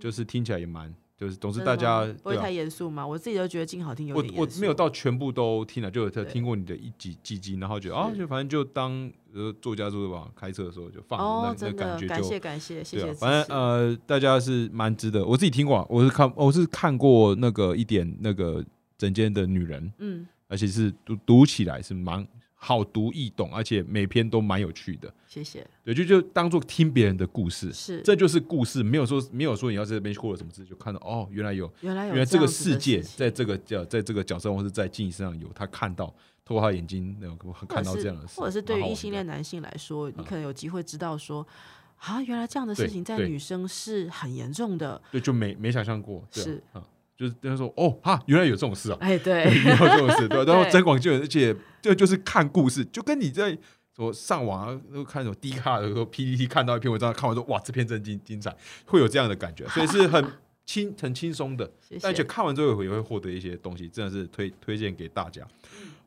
[0.00, 2.50] 就是听起来也蛮，就是总之大家不会太。
[2.50, 3.06] 严肃嘛？
[3.06, 4.48] 我自己都觉得静好听有我我。
[4.58, 15.24] 没有到全部都听了，就有对听过你的一几几集，然后觉得啊，就反正就当呃作家作吧，开车的时候就放那感感觉就谢感谢，谢谢反正呃，大家是蛮值得。
[15.26, 18.64] 我自己听过啊，我是看我是看过那个一点那个
[18.96, 25.10] 整间的女人，嗯，而且是读读起来是蛮好读易懂，而且每篇都蛮有趣的。
[25.26, 36.12] 谢谢，对，就就当做听别人的故事，是这就是故事，没有说没有说你要在这边获得什么知识，就看到哦，原来有原来有原来这个世界在这个角在这个角色或是在静怡身上有他看到，
[36.44, 37.38] 透过他的眼睛那种
[37.68, 41.46] 看到这样的事，或者是对于异性恋男性来说，你嗯可能有机会知道说，
[41.96, 45.00] 啊，原来这样的事情在女生是很严重的。
[45.12, 46.82] 对，就没没想象过，是啊，
[47.20, 50.42] 就是他说哦哈，原来有这种事啊，哎，对， 没有这种事，对？
[50.46, 58.56] 然后对增广见闻，而且这就是看故事，就跟你在什么上网啊，都看什么 D 卡的时候 PPT 看到一篇文章，看完说哇，这篇真精精彩，
[58.86, 60.24] 会有这样的感觉，所以是很
[60.64, 62.24] 轻很轻松的，谢但且。
[62.24, 65.46] 看完之后也会获得一些东西，真的是推推荐给大家。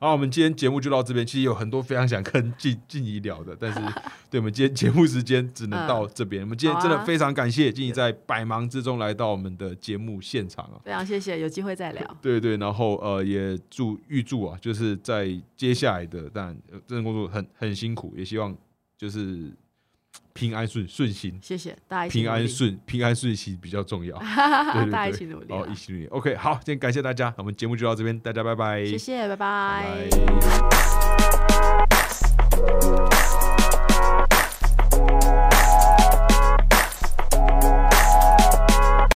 [0.03, 1.25] 好，我们今天节目就到这边。
[1.25, 3.79] 其实有很多非常想跟静静怡聊的，但是
[4.29, 6.43] 对我们今天节目时间只能到这边。
[6.43, 10.75] 我们今天真的非常感谢静怡在百忙之中来到我们的节目现场啊。
[10.83, 12.17] 非常谢谢，有机会再聊。
[12.21, 18.53] 对对，然后呃，也祝预祝啊，就是在接下来的，当然呃这份工作很很辛苦，也希望
[18.97, 19.53] 就是
[20.33, 24.17] 平安顺顺心，谢谢大家平，安顺平安顺心比较重要。
[24.73, 26.05] 对对大家一起努力哦，一起努力。
[26.07, 30.09] OK，好，今天感谢大家，我们节目就到这边，大家拜拜，谢谢，拜拜拜
[33.09, 33.12] 拜